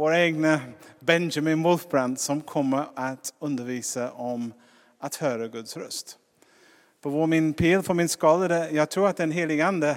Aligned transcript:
vår 0.00 0.14
egna 0.14 0.60
Benjamin 1.00 1.62
Wolfbrand 1.62 2.20
som 2.20 2.40
kommer 2.40 2.86
att 2.94 3.34
undervisa 3.38 4.12
om 4.12 4.52
att 4.98 5.14
höra 5.14 5.48
Guds 5.48 5.76
röst. 5.76 6.18
På 7.00 7.10
vår 7.10 7.26
min 7.26 7.52
pil 7.52 7.82
på 7.82 7.94
min 7.94 8.08
skala, 8.08 8.70
jag 8.70 8.90
tror 8.90 9.08
att 9.08 9.16
den 9.16 9.30
helige 9.30 9.66
Ande, 9.66 9.96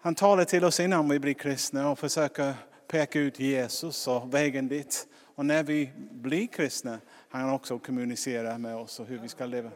han 0.00 0.14
talar 0.14 0.44
till 0.44 0.64
oss 0.64 0.80
innan 0.80 1.08
vi 1.08 1.18
blir 1.18 1.34
kristna 1.34 1.90
och 1.90 1.98
försöker 1.98 2.54
peka 2.88 3.20
ut 3.20 3.40
Jesus 3.40 4.08
och 4.08 4.34
vägen 4.34 4.68
dit. 4.68 5.06
Och 5.34 5.46
när 5.46 5.62
vi 5.62 5.90
blir 6.10 6.46
kristna, 6.46 6.98
han 7.28 7.50
också 7.50 7.78
kommunicerar 7.78 8.58
med 8.58 8.76
oss 8.76 9.00
och 9.00 9.06
hur 9.06 9.18
vi 9.18 9.28
ska 9.28 9.46
leva. 9.46 9.70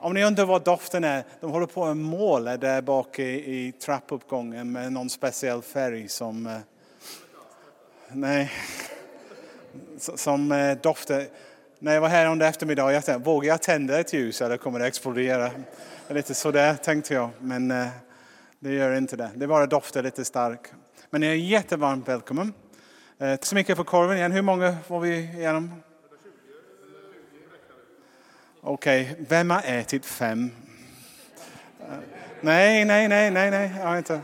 Om 0.00 0.14
ni 0.14 0.24
undrar 0.24 0.44
vad 0.44 0.64
doften 0.64 1.04
är, 1.04 1.24
de 1.40 1.50
håller 1.50 1.66
på 1.66 1.84
att 1.84 1.96
måla 1.96 2.56
där 2.56 2.82
bak 2.82 3.18
i, 3.18 3.22
i 3.22 3.72
trappuppgången 3.72 4.72
med 4.72 4.92
någon 4.92 5.10
speciell 5.10 5.62
färg 5.62 6.08
som... 6.08 6.46
Eh, 6.46 6.58
nej. 8.08 8.52
Som 9.98 10.52
eh, 10.52 10.76
doftar. 10.76 11.26
När 11.78 11.94
jag 11.94 12.00
var 12.00 12.08
här 12.08 12.26
under 12.26 12.48
eftermiddagen, 12.48 12.94
jag 12.94 13.04
tänkte, 13.04 13.30
vågar 13.30 13.48
jag 13.48 13.62
tända 13.62 14.00
ett 14.00 14.12
ljus 14.12 14.42
eller 14.42 14.56
kommer 14.56 14.78
det 14.78 14.86
explodera? 14.86 15.50
Lite 16.08 16.34
sådär 16.34 16.74
tänkte 16.74 17.14
jag, 17.14 17.30
men 17.40 17.70
eh, 17.70 17.86
det 18.58 18.72
gör 18.72 18.96
inte 18.96 19.16
det. 19.16 19.30
Det 19.34 19.46
bara 19.46 19.66
doftar 19.66 20.02
lite 20.02 20.24
starkt. 20.24 20.72
Men 21.10 21.20
ni 21.20 21.26
är 21.26 21.34
jättevarmt 21.34 22.08
välkommen. 22.08 22.52
Eh, 23.18 23.30
tack 23.30 23.44
så 23.44 23.54
mycket 23.54 23.76
för 23.76 23.84
korven 23.84 24.16
igen. 24.16 24.32
Hur 24.32 24.42
många 24.42 24.76
får 24.86 25.00
vi 25.00 25.18
igenom? 25.18 25.82
Okej, 28.60 29.10
okay. 29.12 29.24
vem 29.28 29.50
har 29.50 29.62
ätit 29.66 30.06
fem? 30.06 30.50
Nej, 32.40 32.84
nej, 32.84 33.08
nej, 33.08 33.30
nej, 33.30 33.50
nej. 33.50 33.72
Jag 33.78 33.98
inte. 33.98 34.20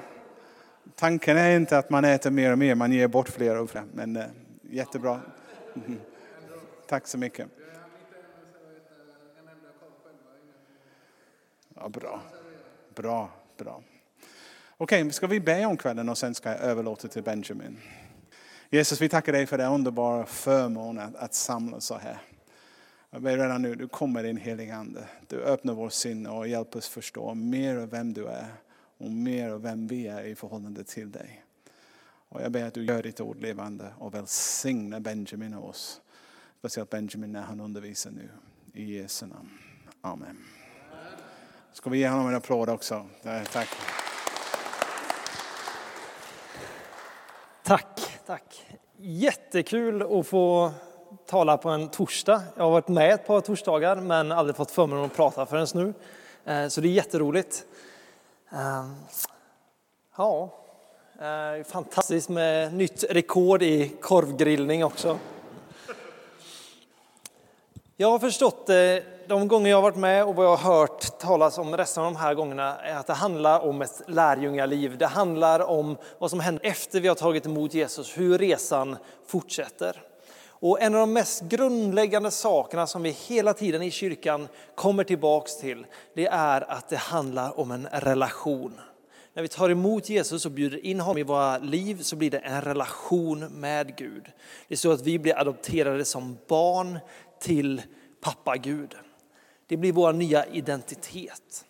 Tanken 0.97 1.37
är 1.37 1.57
inte 1.57 1.79
att 1.79 1.91
man 1.91 2.05
äter 2.05 2.30
mer 2.30 2.52
och 2.52 2.59
mer, 2.59 2.74
man 2.74 2.93
ger 2.93 3.09
bort 3.09 3.29
fler 3.29 3.57
och 3.57 3.71
fler. 3.71 3.85
Men 3.93 4.16
äh, 4.16 4.24
jättebra. 4.62 5.21
Mm. 5.74 6.01
Tack 6.88 7.07
så 7.07 7.18
mycket. 7.18 7.49
Ja, 11.74 11.88
bra, 11.88 12.21
bra, 12.95 13.30
bra. 13.57 13.82
Okej, 14.77 15.02
okay, 15.02 15.12
ska 15.12 15.27
vi 15.27 15.40
be 15.40 15.65
om 15.65 15.77
kvällen 15.77 16.09
och 16.09 16.18
sen 16.18 16.35
ska 16.35 16.49
jag 16.49 16.60
överlåta 16.60 17.09
till 17.09 17.23
Benjamin. 17.23 17.80
Jesus, 18.71 19.01
vi 19.01 19.09
tackar 19.09 19.32
dig 19.32 19.46
för 19.46 19.59
den 19.59 19.73
underbara 19.73 20.27
förmånen 20.27 21.09
att, 21.09 21.16
att 21.16 21.35
samlas 21.35 21.85
så 21.85 21.95
här. 21.95 22.18
Jag 23.15 23.23
ber 23.23 23.38
redan 23.38 23.62
nu, 23.62 23.74
du 23.74 23.88
kommer 23.88 24.23
din 24.23 24.37
heliga 24.37 24.76
Ande. 24.76 25.09
Du 25.29 25.43
öppnar 25.43 25.74
vår 25.74 25.88
sinne 25.88 26.29
och 26.29 26.48
hjälper 26.48 26.79
oss 26.79 26.88
förstå 26.88 27.34
mer 27.34 27.76
av 27.76 27.90
vem 27.90 28.12
du 28.12 28.26
är 28.26 28.46
och 28.98 29.10
mer 29.10 29.51
av 29.51 29.62
vem 29.62 29.87
vi 29.87 30.06
är 30.06 30.23
i 30.23 30.34
förhållande 30.34 30.84
till 30.84 31.12
dig. 31.12 31.45
Och 32.29 32.43
jag 32.43 32.52
ber 32.52 32.65
att 32.65 32.74
du 32.74 32.84
gör 32.84 33.02
ditt 33.02 33.21
ord 33.21 33.40
levande 33.40 33.95
och 33.98 34.15
välsigna 34.15 35.01
Benjamin 35.01 35.54
och 35.54 35.68
oss. 35.68 36.01
Speciellt 36.59 36.90
Benjamin 36.90 37.32
när 37.32 37.43
han 37.43 37.60
undervisar 37.60 38.10
nu. 38.10 38.29
I 38.73 38.98
Jesu 38.98 39.26
namn. 39.26 39.51
Amen. 40.01 40.38
Ska 41.73 41.90
vi 41.90 41.99
ge 41.99 42.09
honom 42.09 42.28
en 42.28 42.34
applåd 42.34 42.68
också? 42.68 43.06
Tack. 43.52 43.68
Tack, 47.62 48.21
tack. 48.26 48.66
Jättekul 48.96 50.02
att 50.02 50.26
få 50.26 50.73
tala 51.26 51.57
på 51.57 51.68
en 51.68 51.88
torsdag. 51.88 52.43
Jag 52.57 52.65
har 52.65 52.70
varit 52.70 52.88
med 52.88 53.15
ett 53.15 53.26
par 53.26 53.40
torsdagar 53.40 53.96
men 53.96 54.32
aldrig 54.32 54.57
fått 54.57 54.70
förmånen 54.70 55.04
att 55.04 55.16
prata 55.16 55.46
förrän 55.46 55.66
nu. 55.74 55.95
Eh, 56.52 56.68
så 56.68 56.80
det 56.80 56.88
är 56.88 56.93
jätteroligt. 56.93 57.65
Ehm, 58.52 58.95
ja, 60.16 60.51
eh, 61.21 61.65
fantastiskt 61.65 62.29
med 62.29 62.74
nytt 62.74 63.04
rekord 63.10 63.62
i 63.62 63.88
korvgrillning 63.88 64.84
också. 64.84 65.19
Jag 67.97 68.10
har 68.10 68.19
förstått 68.19 68.66
det 68.66 69.05
de 69.28 69.49
gånger 69.49 69.71
jag 69.71 69.77
har 69.77 69.83
varit 69.83 69.97
med 69.97 70.25
och 70.25 70.34
vad 70.34 70.47
jag 70.47 70.56
har 70.56 70.78
hört 70.78 71.19
talas 71.19 71.59
om 71.59 71.77
resten 71.77 72.05
av 72.05 72.12
de 72.12 72.19
här 72.19 72.34
gångerna 72.34 72.77
är 72.77 72.97
att 72.97 73.06
det 73.06 73.12
handlar 73.12 73.60
om 73.60 73.83
ett 73.83 74.03
lärjungaliv. 74.06 74.99
Det 74.99 75.06
handlar 75.06 75.60
om 75.60 75.97
vad 76.19 76.31
som 76.31 76.41
händer 76.41 76.66
efter 76.66 77.00
vi 77.00 77.09
har 77.09 77.15
tagit 77.15 77.47
emot 77.47 77.75
Jesus, 77.75 78.19
hur 78.19 78.39
resan 78.39 78.97
fortsätter. 79.27 80.03
Och 80.60 80.82
en 80.82 80.94
av 80.94 81.00
de 81.00 81.12
mest 81.12 81.42
grundläggande 81.42 82.31
sakerna 82.31 82.87
som 82.87 83.03
vi 83.03 83.10
hela 83.10 83.54
tiden 83.54 83.82
i 83.82 83.91
kyrkan 83.91 84.48
kommer 84.75 85.04
tillbaks 85.04 85.56
till, 85.56 85.87
det 86.15 86.26
är 86.26 86.70
att 86.70 86.88
det 86.88 86.97
handlar 86.97 87.60
om 87.60 87.70
en 87.70 87.88
relation. 87.92 88.81
När 89.34 89.42
vi 89.42 89.48
tar 89.48 89.70
emot 89.70 90.09
Jesus 90.09 90.47
och 90.47 90.53
bjuder 90.53 90.87
in 90.87 91.00
honom 91.00 91.19
i 91.19 91.22
våra 91.22 91.59
liv 91.59 92.03
så 92.03 92.16
blir 92.16 92.31
det 92.31 92.38
en 92.38 92.62
relation 92.62 93.38
med 93.38 93.97
Gud. 93.97 94.25
Det 94.69 94.75
är 94.75 94.76
så 94.76 94.92
att 94.92 95.03
vi 95.03 95.19
blir 95.19 95.38
adopterade 95.38 96.04
som 96.04 96.38
barn 96.48 96.98
till 97.41 97.82
pappa 98.21 98.56
Gud. 98.56 98.94
Det 99.66 99.76
blir 99.76 99.92
vår 99.92 100.12
nya 100.12 100.47
identitet. 100.47 101.65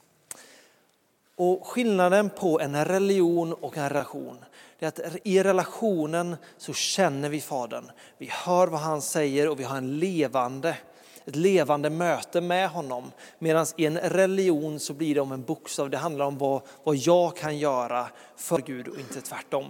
Och 1.37 1.67
skillnaden 1.67 2.31
på 2.31 2.61
en 2.61 2.85
religion 2.85 3.53
och 3.53 3.77
en 3.77 3.89
relation 3.89 4.45
det 4.79 4.87
är 4.87 4.89
att 4.89 5.17
i 5.25 5.43
relationen 5.43 6.37
så 6.57 6.73
känner 6.73 7.29
vi 7.29 7.41
Fadern. 7.41 7.91
Vi 8.19 8.29
hör 8.33 8.67
vad 8.67 8.81
han 8.81 9.03
säger 9.03 9.49
och 9.49 9.61
vi 9.61 9.65
har 9.65 9.77
en 9.77 9.99
levande, 9.99 10.77
ett 11.25 11.37
levande 11.37 11.91
möte 11.91 12.41
med 12.41 12.69
honom. 12.69 13.13
Medan 13.39 13.67
i 13.77 13.87
en 13.87 13.99
religion 13.99 14.81
så 14.81 14.93
blir 14.93 15.15
det 15.15 15.21
om 15.21 15.33
en 15.33 15.43
bokstav. 15.43 15.91
Det 15.91 15.97
handlar 15.97 16.25
om 16.25 16.39
vad, 16.39 16.63
vad 16.85 16.97
jag 16.97 17.37
kan 17.37 17.59
göra 17.59 18.09
för 18.37 18.59
Gud 18.59 18.89
och 18.89 18.99
inte 18.99 19.21
tvärtom. 19.21 19.65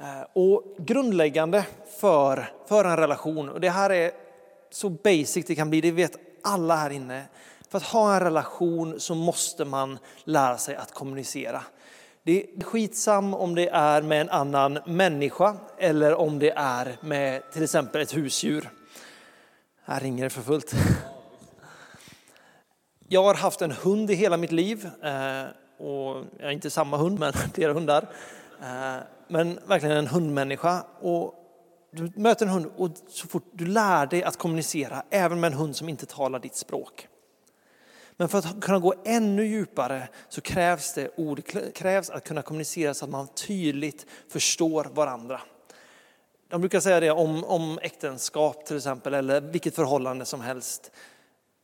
Eh, 0.00 0.26
och 0.32 0.62
grundläggande 0.78 1.66
för, 2.00 2.52
för 2.68 2.84
en 2.84 2.96
relation, 2.96 3.48
och 3.48 3.60
det 3.60 3.70
här 3.70 3.90
är 3.90 4.10
så 4.70 4.88
basic 4.88 5.46
det 5.46 5.54
kan 5.54 5.70
bli, 5.70 5.80
det 5.80 5.90
vet 5.90 6.16
alla 6.42 6.76
här 6.76 6.90
inne. 6.90 7.24
För 7.68 7.78
att 7.78 7.84
ha 7.84 8.14
en 8.14 8.20
relation 8.20 9.00
så 9.00 9.14
måste 9.14 9.64
man 9.64 9.98
lära 10.24 10.58
sig 10.58 10.76
att 10.76 10.94
kommunicera. 10.94 11.62
Det 12.24 12.42
är 12.42 12.64
skitsam 12.64 13.34
om 13.34 13.54
det 13.54 13.68
är 13.68 14.02
med 14.02 14.20
en 14.20 14.30
annan 14.30 14.78
människa 14.86 15.56
eller 15.78 16.14
om 16.14 16.38
det 16.38 16.50
är 16.50 16.96
med 17.00 17.52
till 17.52 17.62
exempel 17.62 18.02
ett 18.02 18.16
husdjur. 18.16 18.70
Här 19.84 20.00
ringer 20.00 20.24
det 20.24 20.30
för 20.30 20.42
fullt. 20.42 20.74
Jag 23.08 23.24
har 23.24 23.34
haft 23.34 23.62
en 23.62 23.72
hund 23.72 24.10
i 24.10 24.14
hela 24.14 24.36
mitt 24.36 24.52
liv. 24.52 24.86
Eh, 25.02 25.44
och 25.78 26.24
jag 26.38 26.48
är 26.48 26.50
inte 26.50 26.70
samma 26.70 26.96
hund, 26.96 27.18
men 27.18 27.32
flera 27.54 27.72
hundar. 27.72 28.08
Eh, 28.60 28.96
men 29.28 29.58
verkligen 29.66 29.96
en 29.96 30.06
hundmänniska. 30.06 30.84
Och 31.00 31.34
du 31.92 32.12
möter 32.16 32.46
en 32.46 32.52
hund 32.52 32.66
och 32.76 32.90
så 33.08 33.28
fort 33.28 33.50
du 33.52 33.66
lär 33.66 34.06
dig 34.06 34.22
att 34.22 34.36
kommunicera, 34.36 35.02
även 35.10 35.40
med 35.40 35.52
en 35.52 35.58
hund 35.58 35.76
som 35.76 35.88
inte 35.88 36.06
talar 36.06 36.38
ditt 36.38 36.56
språk, 36.56 37.08
men 38.22 38.28
för 38.28 38.38
att 38.38 38.60
kunna 38.60 38.78
gå 38.78 38.94
ännu 39.04 39.46
djupare 39.46 40.08
så 40.28 40.40
krävs 40.40 40.94
det 40.94 41.10
ord, 41.16 41.42
krävs 41.74 42.10
att 42.10 42.24
kunna 42.24 42.42
kommunicera 42.42 42.94
så 42.94 43.04
att 43.04 43.10
man 43.10 43.28
tydligt 43.28 44.06
förstår 44.28 44.84
varandra. 44.94 45.40
De 46.48 46.60
brukar 46.60 46.80
säga 46.80 47.00
det 47.00 47.10
om, 47.10 47.44
om 47.44 47.78
äktenskap 47.82 48.66
till 48.66 48.76
exempel, 48.76 49.14
eller 49.14 49.40
vilket 49.40 49.74
förhållande 49.74 50.24
som 50.24 50.40
helst. 50.40 50.90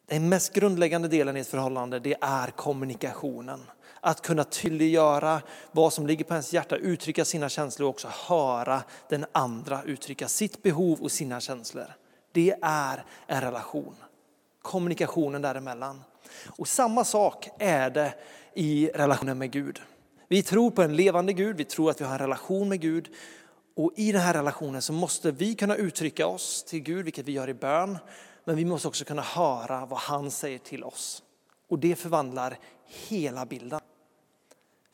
Den 0.07 0.29
mest 0.29 0.53
grundläggande 0.53 1.09
delen 1.09 1.37
i 1.37 1.41
ett 1.41 1.49
förhållande 1.49 1.99
det 1.99 2.17
är 2.21 2.51
kommunikationen. 2.51 3.61
Att 4.01 4.23
kunna 4.23 4.45
tydliggöra 4.45 5.43
vad 5.73 5.93
som 5.93 6.07
ligger 6.07 6.25
på 6.25 6.35
ens 6.35 6.53
hjärta, 6.53 6.77
uttrycka 6.77 7.25
sina 7.25 7.49
känslor 7.49 7.87
och 7.87 7.91
också 7.91 8.09
höra 8.29 8.83
den 9.09 9.27
andra 9.33 9.83
uttrycka 9.83 10.29
sitt 10.29 10.63
behov 10.63 11.03
och 11.03 11.13
sina 11.13 11.41
känslor. 11.41 11.95
Det 12.33 12.55
är 12.63 13.05
en 13.27 13.41
relation. 13.41 13.95
Kommunikationen 14.63 15.43
däremellan. 15.43 16.03
Och 16.47 16.69
samma 16.69 17.05
sak 17.05 17.49
är 17.59 17.91
det 17.91 18.15
i 18.55 18.91
relationen 18.95 19.39
med 19.39 19.51
Gud. 19.51 19.81
Vi 20.29 20.43
tror 20.43 20.71
på 20.71 20.83
en 20.83 20.97
levande 20.97 21.33
Gud, 21.33 21.57
vi 21.57 21.65
tror 21.65 21.91
att 21.91 22.01
vi 22.01 22.05
har 22.05 22.13
en 22.13 22.19
relation 22.19 22.69
med 22.69 22.81
Gud. 22.81 23.09
Och 23.77 23.93
i 23.97 24.13
den 24.13 24.21
här 24.21 24.35
relationen 24.35 24.83
så 24.83 24.93
måste 24.93 25.31
vi 25.31 25.55
kunna 25.55 25.77
uttrycka 25.77 26.27
oss 26.27 26.65
till 26.65 26.81
Gud, 26.81 27.05
vilket 27.05 27.29
vi 27.29 27.33
gör 27.33 27.49
i 27.49 27.55
bön. 27.55 27.99
Men 28.45 28.57
vi 28.57 28.65
måste 28.65 28.89
också 28.89 29.05
kunna 29.05 29.23
höra 29.23 29.87
vad 29.87 29.99
han 29.99 30.31
säger 30.31 30.59
till 30.59 30.85
oss. 30.85 31.23
Och 31.69 31.79
det 31.79 31.97
förvandlar 31.97 32.59
hela 33.09 33.47
bilden. 33.47 33.81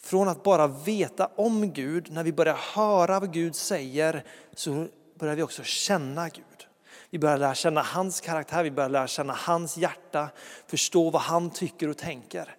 Från 0.01 0.29
att 0.29 0.43
bara 0.43 0.67
veta 0.67 1.27
om 1.37 1.73
Gud, 1.73 2.13
när 2.13 2.25
vi 2.25 2.33
börjar 2.33 2.59
höra 2.75 3.21
vad 3.21 3.33
Gud 3.33 3.57
säger, 3.57 4.25
så 4.55 4.87
börjar 5.19 5.35
vi 5.35 5.43
också 5.43 5.63
känna 5.63 6.29
Gud. 6.29 6.67
Vi 7.15 7.19
börjar 7.19 7.39
lära 7.39 7.55
känna 7.55 7.83
hans 7.83 8.21
karaktär, 8.21 8.63
vi 8.63 8.71
börjar 8.71 8.89
lära 8.89 9.07
känna 9.07 9.33
hans 9.33 9.77
hjärta, 9.77 10.29
förstå 10.67 11.11
vad 11.11 11.23
han 11.23 11.51
tycker 11.51 11.89
och 11.89 11.97
tänker. 11.97 12.57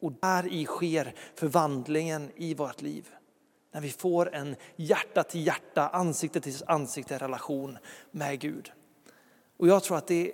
Och 0.00 0.12
där 0.12 0.52
i 0.52 0.64
sker 0.64 1.14
förvandlingen 1.34 2.30
i 2.36 2.54
vårt 2.54 2.82
liv. 2.82 3.08
När 3.72 3.80
vi 3.80 3.90
får 3.90 4.34
en 4.34 4.56
hjärta 4.76 5.22
till 5.22 5.46
hjärta, 5.46 5.88
ansikte 5.88 6.40
till 6.40 6.54
ansikte 6.66 7.18
relation 7.18 7.78
med 8.10 8.40
Gud. 8.40 8.72
Och 9.58 9.68
jag 9.68 9.82
tror 9.82 9.96
att 9.96 10.06
det, 10.06 10.32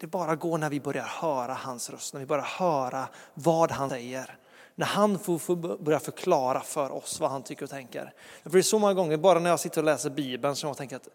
det 0.00 0.06
bara 0.06 0.36
går 0.36 0.58
när 0.58 0.70
vi 0.70 0.80
börjar 0.80 1.06
höra 1.20 1.54
hans 1.54 1.90
röst, 1.90 2.12
när 2.14 2.20
vi 2.20 2.26
börjar 2.26 2.44
höra 2.58 3.08
vad 3.34 3.70
han 3.70 3.90
säger. 3.90 4.38
När 4.74 4.86
han 4.86 5.18
får, 5.18 5.38
får 5.38 5.56
börja 5.78 6.00
förklara 6.00 6.60
för 6.60 6.90
oss 6.92 7.20
vad 7.20 7.30
han 7.30 7.42
tycker 7.42 7.64
och 7.64 7.70
tänker. 7.70 8.12
För 8.42 8.50
det 8.50 8.58
är 8.58 8.62
så 8.62 8.78
många 8.78 8.94
gånger, 8.94 9.16
bara 9.16 9.38
när 9.38 9.50
jag 9.50 9.60
sitter 9.60 9.80
och 9.80 9.84
läser 9.84 10.10
Bibeln, 10.10 10.56
som 10.56 10.68
jag 10.68 10.76
tänker 10.76 10.96
att 10.96 11.08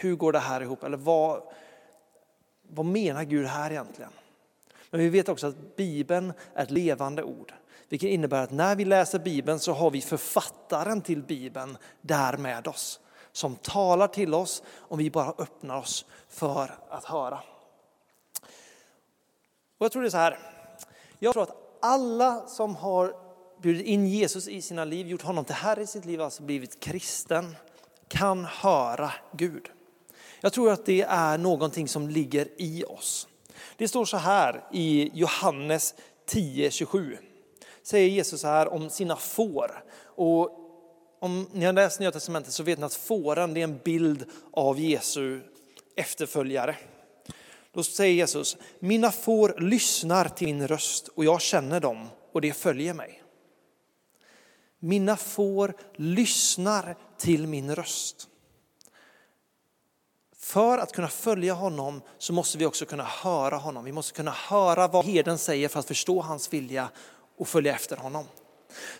hur 0.00 0.16
går 0.16 0.32
det 0.32 0.38
här 0.38 0.60
ihop? 0.60 0.84
Eller 0.84 0.96
vad, 0.96 1.42
vad 2.62 2.86
menar 2.86 3.24
Gud 3.24 3.46
här 3.46 3.70
egentligen? 3.70 4.12
Men 4.90 5.00
vi 5.00 5.08
vet 5.08 5.28
också 5.28 5.46
att 5.46 5.76
Bibeln 5.76 6.32
är 6.54 6.62
ett 6.62 6.70
levande 6.70 7.22
ord. 7.22 7.52
Vilket 7.88 8.10
innebär 8.10 8.42
att 8.42 8.50
när 8.50 8.76
vi 8.76 8.84
läser 8.84 9.18
Bibeln 9.18 9.58
så 9.58 9.72
har 9.72 9.90
vi 9.90 10.00
författaren 10.00 11.00
till 11.00 11.22
Bibeln 11.22 11.78
där 12.00 12.36
med 12.36 12.68
oss. 12.68 13.00
Som 13.32 13.56
talar 13.56 14.08
till 14.08 14.34
oss 14.34 14.62
om 14.78 14.98
vi 14.98 15.10
bara 15.10 15.34
öppnar 15.38 15.78
oss 15.78 16.06
för 16.28 16.70
att 16.88 17.04
höra. 17.04 17.40
Och 19.78 19.84
jag 19.84 19.92
tror 19.92 20.02
det 20.02 20.08
är 20.08 20.10
så 20.10 20.16
här. 20.16 20.38
Jag 21.18 21.32
tror 21.32 21.42
att 21.42 21.78
alla 21.80 22.46
som 22.46 22.76
har 22.76 23.14
bjudit 23.62 23.86
in 23.86 24.06
Jesus 24.06 24.48
i 24.48 24.62
sina 24.62 24.84
liv, 24.84 25.06
gjort 25.06 25.22
honom 25.22 25.44
till 25.44 25.54
Herre 25.54 25.82
i 25.82 25.86
sitt 25.86 26.04
liv, 26.04 26.22
alltså 26.22 26.42
blivit 26.42 26.80
kristen, 26.80 27.56
kan 28.08 28.44
höra 28.44 29.12
Gud. 29.32 29.70
Jag 30.40 30.52
tror 30.52 30.70
att 30.70 30.86
det 30.86 31.02
är 31.02 31.38
någonting 31.38 31.88
som 31.88 32.08
ligger 32.08 32.48
i 32.56 32.84
oss. 32.84 33.28
Det 33.76 33.88
står 33.88 34.04
så 34.04 34.16
här 34.16 34.64
i 34.72 35.10
Johannes 35.14 35.94
10.27. 36.28 37.18
Säger 37.82 38.08
Jesus 38.08 38.40
så 38.40 38.46
här 38.46 38.72
om 38.72 38.90
sina 38.90 39.16
får. 39.16 39.84
Och 40.04 40.66
om 41.20 41.48
ni 41.52 41.64
har 41.64 41.72
läst 41.72 42.00
Nya 42.00 42.12
Testamentet 42.12 42.52
så 42.52 42.62
vet 42.62 42.78
ni 42.78 42.84
att 42.84 42.94
fåren 42.94 43.56
är 43.56 43.64
en 43.64 43.78
bild 43.84 44.24
av 44.52 44.80
Jesu 44.80 45.40
efterföljare. 45.96 46.76
Då 47.72 47.82
säger 47.82 48.14
Jesus, 48.14 48.56
mina 48.78 49.12
får 49.12 49.60
lyssnar 49.60 50.28
till 50.28 50.46
min 50.46 50.68
röst 50.68 51.08
och 51.08 51.24
jag 51.24 51.40
känner 51.40 51.80
dem 51.80 52.08
och 52.32 52.40
det 52.40 52.52
följer 52.52 52.94
mig. 52.94 53.22
Mina 54.78 55.16
får 55.16 55.74
lyssnar 55.96 56.96
till 57.18 57.46
min 57.46 57.74
röst. 57.74 58.28
För 60.46 60.78
att 60.78 60.92
kunna 60.92 61.08
följa 61.08 61.54
honom 61.54 62.02
så 62.18 62.32
måste 62.32 62.58
vi 62.58 62.66
också 62.66 62.84
kunna 62.84 63.04
höra 63.04 63.56
honom. 63.56 63.84
Vi 63.84 63.92
måste 63.92 64.12
kunna 64.12 64.30
höra 64.30 64.88
vad 64.88 65.04
herden 65.04 65.38
säger 65.38 65.68
för 65.68 65.80
att 65.80 65.86
förstå 65.86 66.20
hans 66.20 66.52
vilja 66.52 66.88
och 67.38 67.48
följa 67.48 67.74
efter 67.74 67.96
honom. 67.96 68.24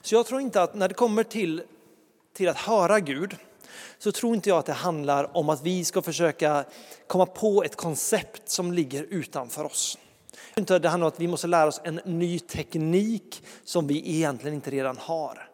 Så 0.00 0.14
jag 0.14 0.26
tror 0.26 0.40
inte 0.40 0.62
att 0.62 0.74
när 0.74 0.88
det 0.88 0.94
kommer 0.94 1.22
till, 1.22 1.62
till 2.34 2.48
att 2.48 2.56
höra 2.56 3.00
Gud 3.00 3.36
så 3.98 4.12
tror 4.12 4.34
inte 4.34 4.48
jag 4.48 4.58
att 4.58 4.66
det 4.66 4.72
handlar 4.72 5.36
om 5.36 5.48
att 5.48 5.62
vi 5.62 5.84
ska 5.84 6.02
försöka 6.02 6.64
komma 7.06 7.26
på 7.26 7.64
ett 7.64 7.76
koncept 7.76 8.48
som 8.50 8.72
ligger 8.72 9.02
utanför 9.02 9.64
oss. 9.64 9.98
Det 10.54 10.70
handlar 10.70 11.06
om 11.06 11.12
att 11.12 11.20
vi 11.20 11.28
måste 11.28 11.46
lära 11.46 11.66
oss 11.66 11.80
en 11.84 12.00
ny 12.04 12.38
teknik 12.38 13.42
som 13.64 13.86
vi 13.86 14.16
egentligen 14.16 14.54
inte 14.54 14.70
redan 14.70 14.96
har. 14.98 15.48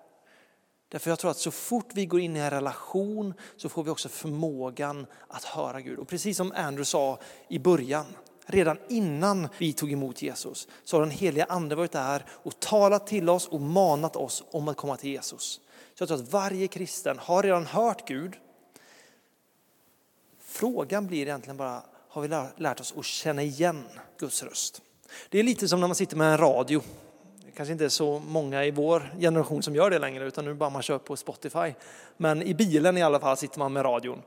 Därför 0.93 1.11
jag 1.11 1.19
tror 1.19 1.31
att 1.31 1.39
så 1.39 1.51
fort 1.51 1.89
vi 1.95 2.07
går 2.07 2.21
in 2.21 2.37
i 2.37 2.41
en 2.41 2.51
relation 2.51 3.35
så 3.57 3.69
får 3.69 3.85
vi 3.85 3.91
också 3.91 4.09
förmågan 4.09 5.07
att 5.29 5.45
höra 5.45 5.81
Gud. 5.81 5.99
Och 5.99 6.09
precis 6.09 6.37
som 6.37 6.53
Andrew 6.53 6.85
sa 6.85 7.19
i 7.49 7.59
början, 7.59 8.05
redan 8.47 8.79
innan 8.89 9.49
vi 9.59 9.73
tog 9.73 9.93
emot 9.93 10.23
Jesus, 10.23 10.69
så 10.85 10.97
har 10.97 11.01
den 11.01 11.11
heliga 11.11 11.45
ande 11.45 11.75
varit 11.75 11.93
där 11.93 12.25
och 12.31 12.61
talat 12.61 13.07
till 13.07 13.29
oss 13.29 13.49
och 13.49 13.61
manat 13.61 14.17
oss 14.17 14.45
om 14.51 14.69
att 14.69 14.77
komma 14.77 14.97
till 14.97 15.11
Jesus. 15.11 15.61
Så 15.95 16.03
jag 16.03 16.09
tror 16.09 16.19
att 16.19 16.33
varje 16.33 16.69
kristen 16.69 17.19
har 17.19 17.43
redan 17.43 17.67
hört 17.67 18.09
Gud. 18.09 18.37
Frågan 20.41 21.07
blir 21.07 21.23
egentligen 21.23 21.57
bara, 21.57 21.83
har 22.09 22.23
vi 22.23 22.29
lärt 22.57 22.81
oss 22.81 22.95
att 22.97 23.05
känna 23.05 23.43
igen 23.43 23.85
Guds 24.19 24.43
röst? 24.43 24.83
Det 25.29 25.39
är 25.39 25.43
lite 25.43 25.69
som 25.69 25.81
när 25.81 25.89
man 25.89 25.95
sitter 25.95 26.17
med 26.17 26.33
en 26.33 26.39
radio 26.39 26.83
kanske 27.57 27.73
inte 27.73 27.85
är 27.85 27.89
så 27.89 28.19
många 28.19 28.65
i 28.65 28.71
vår 28.71 29.15
generation 29.19 29.63
som 29.63 29.75
gör 29.75 29.91
det 29.91 29.99
längre, 29.99 30.25
utan 30.25 30.45
nu 30.45 30.55
bara 30.55 30.71
man 30.71 30.83
kör 30.83 30.99
på 30.99 31.17
Spotify. 31.17 31.75
Men 32.17 32.43
i 32.43 32.55
bilen 32.55 32.99
i 32.99 33.03
alla 33.03 33.21
fall 33.21 33.37
sitter 33.37 33.59
man 33.59 33.73
med 33.73 33.85
radion. 33.85 34.23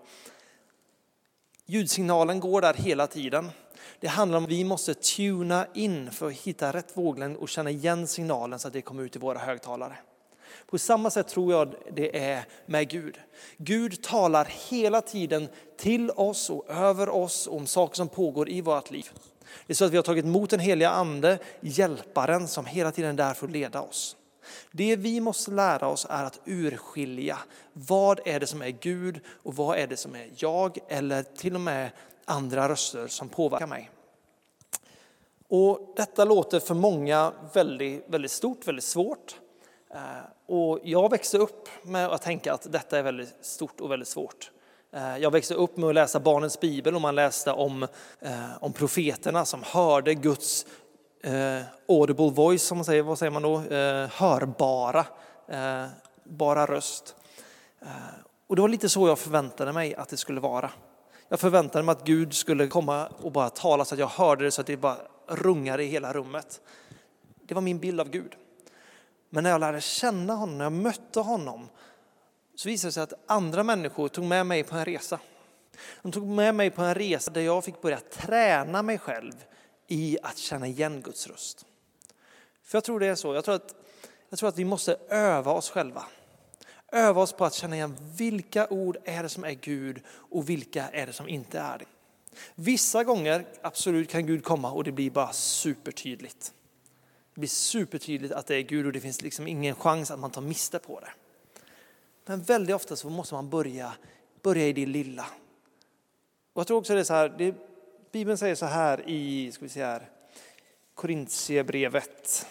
Ljudsignalen 1.65 2.39
går 2.39 2.61
där 2.61 2.73
hela 2.73 3.07
tiden. 3.07 3.51
Det 3.99 4.07
handlar 4.07 4.37
om 4.37 4.43
att 4.43 4.49
vi 4.49 4.63
måste 4.63 4.93
tuna 4.93 5.67
in 5.73 6.11
för 6.11 6.27
att 6.27 6.33
hitta 6.33 6.73
rätt 6.73 6.97
våglängd 6.97 7.37
och 7.37 7.49
känna 7.49 7.69
igen 7.69 8.07
signalen 8.07 8.59
så 8.59 8.67
att 8.67 8.73
det 8.73 8.81
kommer 8.81 9.03
ut 9.03 9.15
i 9.15 9.19
våra 9.19 9.39
högtalare. 9.39 9.97
På 10.75 10.79
samma 10.79 11.09
sätt 11.09 11.27
tror 11.27 11.53
jag 11.53 11.75
det 11.93 12.19
är 12.19 12.45
med 12.65 12.89
Gud. 12.89 13.19
Gud 13.57 14.03
talar 14.03 14.47
hela 14.69 15.01
tiden 15.01 15.47
till 15.77 16.11
oss 16.11 16.49
och 16.49 16.69
över 16.69 17.09
oss 17.09 17.47
om 17.47 17.67
saker 17.67 17.95
som 17.95 18.07
pågår 18.07 18.49
i 18.49 18.61
vårt 18.61 18.91
liv. 18.91 19.09
Det 19.67 19.73
är 19.73 19.75
så 19.75 19.85
att 19.85 19.91
vi 19.91 19.95
har 19.95 20.03
tagit 20.03 20.25
emot 20.25 20.49
den 20.49 20.59
heliga 20.59 20.89
ande, 20.89 21.39
hjälparen 21.61 22.47
som 22.47 22.65
hela 22.65 22.91
tiden 22.91 23.11
är 23.11 23.13
där 23.13 23.33
för 23.33 23.45
att 23.45 23.51
leda 23.51 23.81
oss. 23.81 24.15
Det 24.71 24.95
vi 24.95 25.19
måste 25.19 25.51
lära 25.51 25.87
oss 25.87 26.07
är 26.09 26.23
att 26.23 26.39
urskilja 26.45 27.37
vad 27.73 28.19
är 28.25 28.39
det 28.39 28.47
som 28.47 28.61
är 28.61 28.69
Gud 28.69 29.19
och 29.43 29.55
vad 29.55 29.77
är 29.77 29.87
det 29.87 29.97
som 29.97 30.15
är 30.15 30.29
jag 30.37 30.77
eller 30.87 31.23
till 31.23 31.55
och 31.55 31.61
med 31.61 31.89
andra 32.25 32.69
röster 32.69 33.07
som 33.07 33.29
påverkar 33.29 33.67
mig. 33.67 33.89
Och 35.47 35.93
detta 35.95 36.25
låter 36.25 36.59
för 36.59 36.75
många 36.75 37.33
väldigt, 37.53 38.05
väldigt 38.07 38.31
stort, 38.31 38.67
väldigt 38.67 38.85
svårt. 38.85 39.35
Eh, 39.95 40.01
och 40.55 40.79
jag 40.83 41.09
växte 41.09 41.37
upp 41.37 41.69
med 41.83 42.07
att 42.07 42.21
tänka 42.21 42.53
att 42.53 42.71
detta 42.71 42.99
är 42.99 43.03
väldigt 43.03 43.45
stort 43.45 43.81
och 43.81 43.91
väldigt 43.91 44.07
svårt. 44.07 44.51
Eh, 44.93 45.17
jag 45.17 45.31
växte 45.31 45.53
upp 45.53 45.77
med 45.77 45.89
att 45.89 45.95
läsa 45.95 46.19
barnens 46.19 46.59
bibel 46.59 46.95
och 46.95 47.01
man 47.01 47.15
läste 47.15 47.51
om, 47.51 47.83
eh, 48.19 48.49
om 48.59 48.73
profeterna 48.73 49.45
som 49.45 49.63
hörde 49.63 50.13
Guds 50.13 50.65
eh, 51.23 51.61
audible 51.87 52.29
voice, 52.29 52.63
som 52.63 52.77
man 52.77 52.85
säger, 52.85 53.03
vad 53.03 53.19
säger 53.19 53.31
man 53.31 53.41
då? 53.41 53.55
Eh, 53.55 54.09
hörbara, 54.09 55.05
eh, 55.47 55.85
bara 56.23 56.65
röst. 56.65 57.15
Eh, 57.81 57.87
och 58.47 58.55
det 58.55 58.61
var 58.61 58.69
lite 58.69 58.89
så 58.89 59.07
jag 59.07 59.19
förväntade 59.19 59.73
mig 59.73 59.95
att 59.95 60.09
det 60.09 60.17
skulle 60.17 60.39
vara. 60.39 60.71
Jag 61.29 61.39
förväntade 61.39 61.83
mig 61.83 61.93
att 61.93 62.05
Gud 62.05 62.33
skulle 62.33 62.67
komma 62.67 63.07
och 63.21 63.31
bara 63.31 63.49
tala 63.49 63.85
så 63.85 63.95
att 63.95 63.99
jag 63.99 64.07
hörde 64.07 64.43
det 64.43 64.51
så 64.51 64.61
att 64.61 64.67
det 64.67 64.77
bara 64.77 64.97
rungade 65.27 65.83
i 65.83 65.87
hela 65.87 66.13
rummet. 66.13 66.61
Det 67.47 67.53
var 67.53 67.61
min 67.61 67.79
bild 67.79 68.01
av 68.01 68.09
Gud. 68.09 68.35
Men 69.29 69.43
när 69.43 69.51
jag 69.51 69.59
lärde 69.59 69.81
känna 69.81 70.33
honom, 70.33 70.57
när 70.57 70.65
jag 70.65 70.73
mötte 70.73 71.19
honom, 71.19 71.69
så 72.55 72.69
visade 72.69 72.87
det 72.87 72.93
sig 72.93 73.03
att 73.03 73.13
andra 73.25 73.63
människor 73.63 74.07
tog 74.07 74.25
med 74.25 74.45
mig 74.45 74.63
på 74.63 74.75
en 74.75 74.85
resa. 74.85 75.19
De 76.01 76.11
tog 76.11 76.27
med 76.27 76.55
mig 76.55 76.69
på 76.69 76.81
en 76.81 76.95
resa 76.95 77.31
där 77.31 77.41
jag 77.41 77.63
fick 77.63 77.81
börja 77.81 77.99
träna 77.99 78.81
mig 78.81 78.97
själv 78.99 79.33
i 79.87 80.17
att 80.23 80.37
känna 80.37 80.67
igen 80.67 81.01
Guds 81.01 81.27
röst. 81.27 81.65
För 82.63 82.77
jag 82.77 82.83
tror 82.83 82.99
det 82.99 83.07
är 83.07 83.15
så. 83.15 83.33
Jag 83.33 83.45
tror 83.45 83.55
att, 83.55 83.75
jag 84.29 84.39
tror 84.39 84.49
att 84.49 84.57
vi 84.57 84.65
måste 84.65 84.97
öva 85.09 85.51
oss 85.51 85.69
själva. 85.69 86.03
Öva 86.91 87.21
oss 87.21 87.33
på 87.33 87.45
att 87.45 87.53
känna 87.53 87.75
igen 87.75 87.97
vilka 88.17 88.67
ord 88.67 88.97
är 89.03 89.23
det 89.23 89.29
som 89.29 89.43
är 89.43 89.51
Gud 89.51 90.01
och 90.07 90.49
vilka 90.49 90.87
är 90.89 91.07
det 91.07 91.13
som 91.13 91.27
inte 91.27 91.59
är 91.59 91.77
det. 91.77 91.85
Vissa 92.55 93.03
gånger 93.03 93.45
absolut 93.61 94.09
kan 94.09 94.25
Gud 94.25 94.43
komma 94.43 94.71
och 94.71 94.83
det 94.83 94.91
blir 94.91 95.11
bara 95.11 95.33
supertydligt. 95.33 96.53
Det 97.35 97.39
blir 97.39 97.49
supertydligt 97.49 98.33
att 98.33 98.47
det 98.47 98.55
är 98.55 98.61
Gud 98.61 98.85
och 98.85 98.91
det 98.91 98.99
finns 98.99 99.21
liksom 99.21 99.47
ingen 99.47 99.75
chans 99.75 100.11
att 100.11 100.19
man 100.19 100.31
tar 100.31 100.41
miste 100.41 100.79
på 100.79 100.99
det. 100.99 101.09
Men 102.25 102.41
väldigt 102.41 102.75
ofta 102.75 102.95
så 102.95 103.09
måste 103.09 103.33
man 103.33 103.49
börja, 103.49 103.93
börja 104.41 104.67
i 104.67 104.73
det 104.73 104.85
lilla. 104.85 105.25
Och 106.53 106.59
jag 106.59 106.67
tror 106.67 106.77
också 106.77 106.93
det 106.93 106.99
är 106.99 107.03
så 107.03 107.13
här, 107.13 107.29
det, 107.37 107.55
Bibeln 108.11 108.37
säger 108.37 108.55
så 108.55 108.65
här 108.65 109.09
i, 109.09 109.51
ska 109.51 109.65
vi 109.65 109.69
se 109.69 109.83
här, 109.83 110.09
Korintierbrevet. 110.93 112.47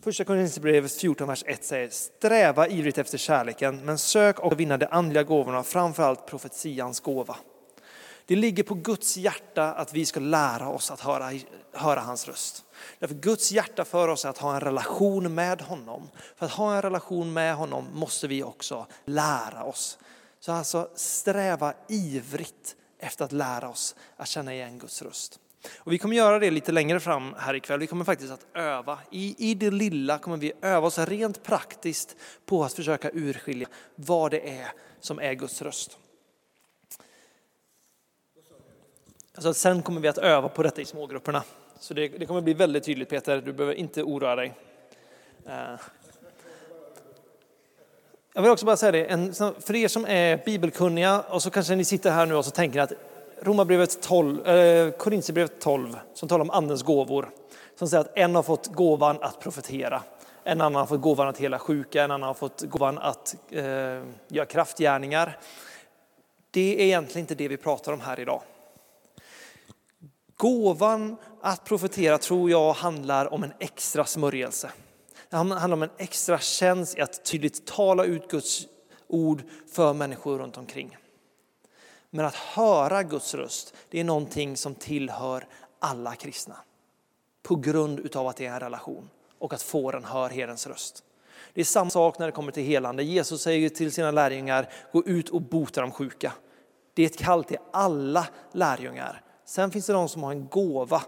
Första 0.00 0.24
Korintierbrevet 0.24 0.92
14, 0.92 1.28
vers 1.28 1.44
1 1.46 1.64
säger 1.64 1.88
Sträva 1.88 2.68
ivrigt 2.68 2.98
efter 2.98 3.18
kärleken, 3.18 3.84
men 3.84 3.98
sök 3.98 4.38
och 4.38 4.60
vinna 4.60 4.76
de 4.76 4.86
andliga 4.90 5.22
gåvorna, 5.22 5.62
framförallt 5.62 6.26
profetians 6.26 7.00
gåva. 7.00 7.36
Det 8.30 8.36
ligger 8.36 8.62
på 8.62 8.74
Guds 8.74 9.16
hjärta 9.16 9.72
att 9.72 9.94
vi 9.94 10.06
ska 10.06 10.20
lära 10.20 10.68
oss 10.68 10.90
att 10.90 11.00
höra, 11.00 11.30
höra 11.72 12.00
hans 12.00 12.28
röst. 12.28 12.64
Därför 12.98 13.14
Guds 13.14 13.52
hjärta 13.52 13.84
för 13.84 14.08
oss 14.08 14.24
är 14.24 14.28
att 14.28 14.38
ha 14.38 14.54
en 14.54 14.60
relation 14.60 15.34
med 15.34 15.60
honom. 15.62 16.08
För 16.36 16.46
att 16.46 16.52
ha 16.52 16.76
en 16.76 16.82
relation 16.82 17.32
med 17.32 17.54
honom 17.54 17.86
måste 17.92 18.28
vi 18.28 18.42
också 18.42 18.86
lära 19.04 19.64
oss. 19.64 19.98
Så 20.40 20.52
alltså 20.52 20.90
sträva 20.94 21.74
ivrigt 21.88 22.76
efter 22.98 23.24
att 23.24 23.32
lära 23.32 23.68
oss 23.68 23.96
att 24.16 24.28
känna 24.28 24.54
igen 24.54 24.78
Guds 24.78 25.02
röst. 25.02 25.38
Och 25.78 25.92
vi 25.92 25.98
kommer 25.98 26.16
göra 26.16 26.38
det 26.38 26.50
lite 26.50 26.72
längre 26.72 27.00
fram 27.00 27.34
här 27.38 27.54
ikväll. 27.54 27.80
Vi 27.80 27.86
kommer 27.86 28.04
faktiskt 28.04 28.32
att 28.32 28.46
öva. 28.54 28.98
I, 29.10 29.50
I 29.50 29.54
det 29.54 29.70
lilla 29.70 30.18
kommer 30.18 30.36
vi 30.36 30.52
öva 30.62 30.86
oss 30.86 30.98
rent 30.98 31.42
praktiskt 31.42 32.16
på 32.46 32.64
att 32.64 32.72
försöka 32.72 33.10
urskilja 33.12 33.68
vad 33.94 34.30
det 34.30 34.58
är 34.58 34.72
som 35.00 35.18
är 35.18 35.34
Guds 35.34 35.62
röst. 35.62 35.98
Alltså, 39.34 39.54
sen 39.54 39.82
kommer 39.82 40.00
vi 40.00 40.08
att 40.08 40.18
öva 40.18 40.48
på 40.48 40.62
detta 40.62 40.80
i 40.80 40.84
smågrupperna. 40.84 41.42
Så 41.78 41.94
det, 41.94 42.08
det 42.08 42.26
kommer 42.26 42.40
bli 42.40 42.54
väldigt 42.54 42.84
tydligt 42.84 43.08
Peter, 43.08 43.40
du 43.40 43.52
behöver 43.52 43.74
inte 43.74 44.02
oroa 44.02 44.36
dig. 44.36 44.54
Eh, 45.46 45.80
jag 48.32 48.42
vill 48.42 48.50
också 48.50 48.66
bara 48.66 48.76
säga 48.76 48.92
det, 48.92 49.04
en, 49.04 49.34
för 49.34 49.74
er 49.74 49.88
som 49.88 50.06
är 50.06 50.44
bibelkunniga 50.44 51.20
och 51.20 51.42
så 51.42 51.50
kanske 51.50 51.74
ni 51.74 51.84
sitter 51.84 52.10
här 52.10 52.26
nu 52.26 52.34
och 52.34 52.44
så 52.44 52.50
tänker 52.50 52.80
att 52.80 52.92
Romarbrevet 53.42 54.02
12, 54.02 54.46
eh, 54.46 54.90
Korintierbrevet 54.90 55.60
12 55.60 55.98
som 56.14 56.28
talar 56.28 56.42
om 56.42 56.50
andens 56.50 56.82
gåvor. 56.82 57.30
Som 57.78 57.88
säger 57.88 58.00
att 58.00 58.18
en 58.18 58.34
har 58.34 58.42
fått 58.42 58.66
gåvan 58.66 59.18
att 59.20 59.40
profetera, 59.40 60.02
en 60.44 60.60
annan 60.60 60.80
har 60.80 60.86
fått 60.86 61.00
gåvan 61.00 61.28
att 61.28 61.38
hela 61.38 61.58
sjuka, 61.58 62.04
en 62.04 62.10
annan 62.10 62.26
har 62.26 62.34
fått 62.34 62.62
gåvan 62.62 62.98
att 62.98 63.36
eh, 63.50 63.64
göra 64.28 64.46
kraftgärningar. 64.46 65.38
Det 66.50 66.80
är 66.80 66.84
egentligen 66.84 67.22
inte 67.22 67.34
det 67.34 67.48
vi 67.48 67.56
pratar 67.56 67.92
om 67.92 68.00
här 68.00 68.20
idag. 68.20 68.42
Gåvan 70.40 71.16
att 71.40 71.64
profetera 71.64 72.18
tror 72.18 72.50
jag 72.50 72.72
handlar 72.72 73.34
om 73.34 73.44
en 73.44 73.52
extra 73.58 74.04
smörjelse. 74.04 74.70
Det 75.28 75.36
handlar 75.36 75.72
om 75.72 75.82
en 75.82 75.90
extra 75.98 76.38
tjänst 76.38 76.98
i 76.98 77.00
att 77.00 77.24
tydligt 77.24 77.66
tala 77.66 78.04
ut 78.04 78.30
Guds 78.30 78.66
ord 79.06 79.42
för 79.72 79.92
människor 79.92 80.38
runt 80.38 80.56
omkring. 80.56 80.96
Men 82.10 82.24
att 82.24 82.34
höra 82.34 83.02
Guds 83.02 83.34
röst, 83.34 83.74
det 83.90 84.00
är 84.00 84.04
någonting 84.04 84.56
som 84.56 84.74
tillhör 84.74 85.46
alla 85.78 86.14
kristna. 86.14 86.56
På 87.42 87.56
grund 87.56 88.00
utav 88.00 88.26
att 88.26 88.36
det 88.36 88.46
är 88.46 88.52
en 88.52 88.60
relation 88.60 89.10
och 89.38 89.52
att 89.52 89.62
fåren 89.62 90.04
hör 90.04 90.28
herdens 90.28 90.66
röst. 90.66 91.04
Det 91.54 91.60
är 91.60 91.64
samma 91.64 91.90
sak 91.90 92.18
när 92.18 92.26
det 92.26 92.32
kommer 92.32 92.52
till 92.52 92.64
helande. 92.64 93.02
Jesus 93.02 93.42
säger 93.42 93.68
till 93.68 93.92
sina 93.92 94.10
lärjungar, 94.10 94.72
gå 94.92 95.04
ut 95.04 95.28
och 95.28 95.42
bota 95.42 95.80
de 95.80 95.90
sjuka. 95.90 96.32
Det 96.94 97.02
är 97.02 97.06
ett 97.06 97.18
kall 97.18 97.44
till 97.44 97.58
alla 97.72 98.26
lärjungar. 98.52 99.22
Sen 99.50 99.70
finns 99.70 99.86
det 99.86 99.92
de 99.92 100.08
som 100.08 100.22
har 100.22 100.32
en 100.32 100.48
gåva 100.48 101.02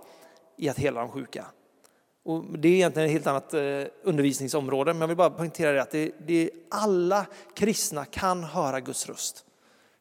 i 0.56 0.68
att 0.68 0.78
hela 0.78 1.00
de 1.00 1.10
sjuka. 1.10 1.46
Och 2.22 2.58
det 2.58 2.68
är 2.68 2.72
egentligen 2.72 3.06
ett 3.08 3.12
helt 3.12 3.26
annat 3.26 3.54
eh, 3.54 3.84
undervisningsområde, 4.02 4.92
men 4.92 5.00
jag 5.00 5.08
vill 5.08 5.16
bara 5.16 5.30
poängtera 5.30 5.72
det 5.72 5.82
att 5.82 5.90
det, 5.90 6.12
det, 6.26 6.50
alla 6.70 7.26
kristna 7.54 8.04
kan 8.04 8.44
höra 8.44 8.80
Guds 8.80 9.08
röst. 9.08 9.44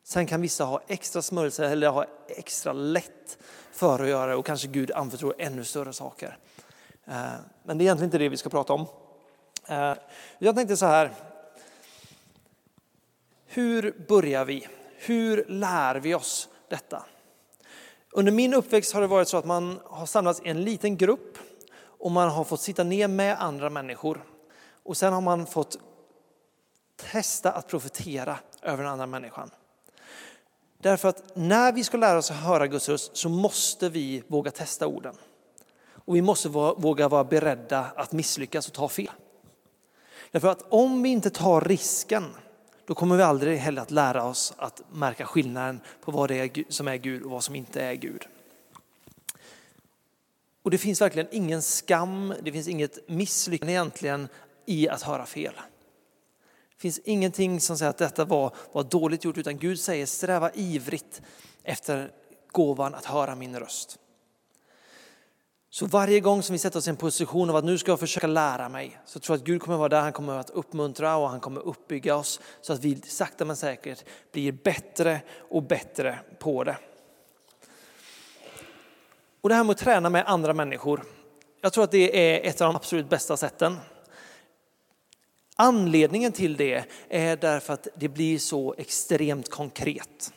Sen 0.03 0.25
kan 0.25 0.41
vissa 0.41 0.63
ha 0.63 0.81
extra 0.87 1.21
smörjelse 1.21 1.67
eller 1.67 1.89
ha 1.89 2.05
extra 2.27 2.73
lätt 2.73 3.37
för 3.71 3.99
att 3.99 4.09
göra 4.09 4.31
det 4.31 4.35
och 4.35 4.45
kanske 4.45 4.67
Gud 4.67 4.91
anförtror 4.91 5.35
ännu 5.37 5.63
större 5.63 5.93
saker. 5.93 6.37
Eh, 7.05 7.15
men 7.63 7.77
det 7.77 7.81
är 7.81 7.85
egentligen 7.85 8.07
inte 8.07 8.17
det 8.17 8.29
vi 8.29 8.37
ska 8.37 8.49
prata 8.49 8.73
om. 8.73 8.85
Eh, 9.67 9.93
jag 10.39 10.55
tänkte 10.55 10.77
så 10.77 10.85
här. 10.85 11.11
Hur 13.45 14.05
börjar 14.07 14.45
vi? 14.45 14.67
Hur 14.97 15.45
lär 15.47 15.95
vi 15.95 16.15
oss 16.15 16.49
detta? 16.69 17.05
Under 18.13 18.31
min 18.31 18.53
uppväxt 18.53 18.93
har 18.93 19.01
det 19.01 19.07
varit 19.07 19.27
så 19.27 19.37
att 19.37 19.45
man 19.45 19.79
har 19.85 20.05
samlats 20.05 20.41
i 20.43 20.49
en 20.49 20.63
liten 20.63 20.97
grupp 20.97 21.37
och 21.83 22.11
man 22.11 22.29
har 22.29 22.43
fått 22.43 22.61
sitta 22.61 22.83
ner 22.83 23.07
med 23.07 23.41
andra 23.41 23.69
människor. 23.69 24.23
Och 24.83 24.97
sen 24.97 25.13
har 25.13 25.21
man 25.21 25.45
fått 25.45 25.77
testa 27.11 27.51
att 27.51 27.67
profetera 27.67 28.39
över 28.61 28.83
den 28.83 28.91
andra 28.91 29.05
människan. 29.05 29.51
Därför 30.77 31.09
att 31.09 31.35
när 31.35 31.71
vi 31.71 31.83
ska 31.83 31.97
lära 31.97 32.17
oss 32.17 32.31
att 32.31 32.37
höra 32.37 32.67
Guds 32.67 32.89
röst 32.89 33.17
så 33.17 33.29
måste 33.29 33.89
vi 33.89 34.23
våga 34.27 34.51
testa 34.51 34.87
orden. 34.87 35.15
Och 36.05 36.15
vi 36.15 36.21
måste 36.21 36.49
våga 36.49 37.07
vara 37.07 37.23
beredda 37.23 37.85
att 37.95 38.11
misslyckas 38.11 38.67
och 38.67 38.73
ta 38.73 38.89
fel. 38.89 39.11
Därför 40.31 40.47
att 40.47 40.65
om 40.69 41.03
vi 41.03 41.09
inte 41.09 41.29
tar 41.29 41.61
risken, 41.61 42.25
då 42.91 42.95
kommer 42.95 43.17
vi 43.17 43.23
aldrig 43.23 43.57
heller 43.57 43.81
att 43.81 43.91
lära 43.91 44.23
oss 44.23 44.53
att 44.57 44.81
märka 44.91 45.25
skillnaden 45.25 45.81
på 46.01 46.11
vad 46.11 46.29
det 46.29 46.35
är 46.35 46.71
som 46.71 46.87
är 46.87 46.95
Gud 46.95 47.23
och 47.23 47.31
vad 47.31 47.43
som 47.43 47.55
inte 47.55 47.81
är 47.81 47.93
Gud. 47.93 48.27
Och 50.61 50.71
det 50.71 50.77
finns 50.77 51.01
verkligen 51.01 51.27
ingen 51.31 51.61
skam, 51.61 52.33
det 52.41 52.51
finns 52.51 52.67
inget 52.67 53.09
misslyckande 53.09 53.73
egentligen 53.73 54.27
i 54.65 54.89
att 54.89 55.01
höra 55.01 55.25
fel. 55.25 55.53
Det 56.75 56.81
finns 56.81 56.99
ingenting 56.99 57.61
som 57.61 57.77
säger 57.77 57.89
att 57.89 57.97
detta 57.97 58.25
var, 58.25 58.55
var 58.71 58.83
dåligt 58.83 59.23
gjort, 59.23 59.37
utan 59.37 59.57
Gud 59.57 59.79
säger 59.79 60.05
sträva 60.05 60.51
ivrigt 60.53 61.21
efter 61.63 62.11
gåvan 62.51 62.95
att 62.95 63.05
höra 63.05 63.35
min 63.35 63.59
röst. 63.59 63.99
Så 65.73 65.85
varje 65.85 66.19
gång 66.19 66.43
som 66.43 66.53
vi 66.53 66.59
sätter 66.59 66.79
oss 66.79 66.87
i 66.87 66.89
en 66.89 66.95
position 66.95 67.49
av 67.49 67.55
att 67.55 67.63
nu 67.63 67.77
ska 67.77 67.91
jag 67.91 67.99
försöka 67.99 68.27
lära 68.27 68.69
mig, 68.69 68.99
så 69.05 69.19
tror 69.19 69.33
jag 69.33 69.41
att 69.41 69.47
Gud 69.47 69.61
kommer 69.61 69.77
vara 69.77 69.89
där, 69.89 70.01
han 70.01 70.13
kommer 70.13 70.37
att 70.37 70.49
uppmuntra 70.49 71.15
och 71.15 71.29
han 71.29 71.39
kommer 71.39 71.61
uppbygga 71.61 72.15
oss 72.15 72.39
så 72.61 72.73
att 72.73 72.79
vi 72.79 73.01
sakta 73.01 73.45
men 73.45 73.55
säkert 73.55 74.05
blir 74.31 74.51
bättre 74.51 75.21
och 75.49 75.63
bättre 75.63 76.19
på 76.39 76.63
det. 76.63 76.77
Och 79.41 79.49
det 79.49 79.55
här 79.55 79.63
med 79.63 79.71
att 79.71 79.77
träna 79.77 80.09
med 80.09 80.23
andra 80.27 80.53
människor, 80.53 81.03
jag 81.61 81.73
tror 81.73 81.83
att 81.83 81.91
det 81.91 82.33
är 82.33 82.49
ett 82.49 82.61
av 82.61 82.67
de 82.67 82.75
absolut 82.75 83.09
bästa 83.09 83.37
sätten. 83.37 83.77
Anledningen 85.55 86.31
till 86.31 86.57
det 86.57 86.85
är 87.09 87.37
därför 87.37 87.73
att 87.73 87.87
det 87.95 88.07
blir 88.07 88.39
så 88.39 88.75
extremt 88.77 89.49
konkret. 89.49 90.33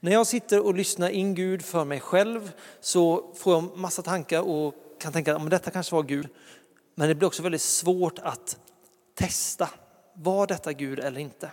När 0.00 0.12
jag 0.12 0.26
sitter 0.26 0.66
och 0.66 0.74
lyssnar 0.74 1.08
in 1.08 1.34
Gud 1.34 1.62
för 1.64 1.84
mig 1.84 2.00
själv 2.00 2.52
så 2.80 3.34
får 3.34 3.54
jag 3.54 3.78
massa 3.78 4.02
tankar 4.02 4.40
och 4.40 4.74
kan 5.00 5.12
tänka 5.12 5.36
att 5.36 5.50
detta 5.50 5.70
kanske 5.70 5.94
var 5.94 6.02
Gud. 6.02 6.28
Men 6.94 7.08
det 7.08 7.14
blir 7.14 7.26
också 7.26 7.42
väldigt 7.42 7.62
svårt 7.62 8.18
att 8.18 8.58
testa, 9.14 9.70
var 10.14 10.46
detta 10.46 10.72
Gud 10.72 10.98
eller 10.98 11.20
inte? 11.20 11.50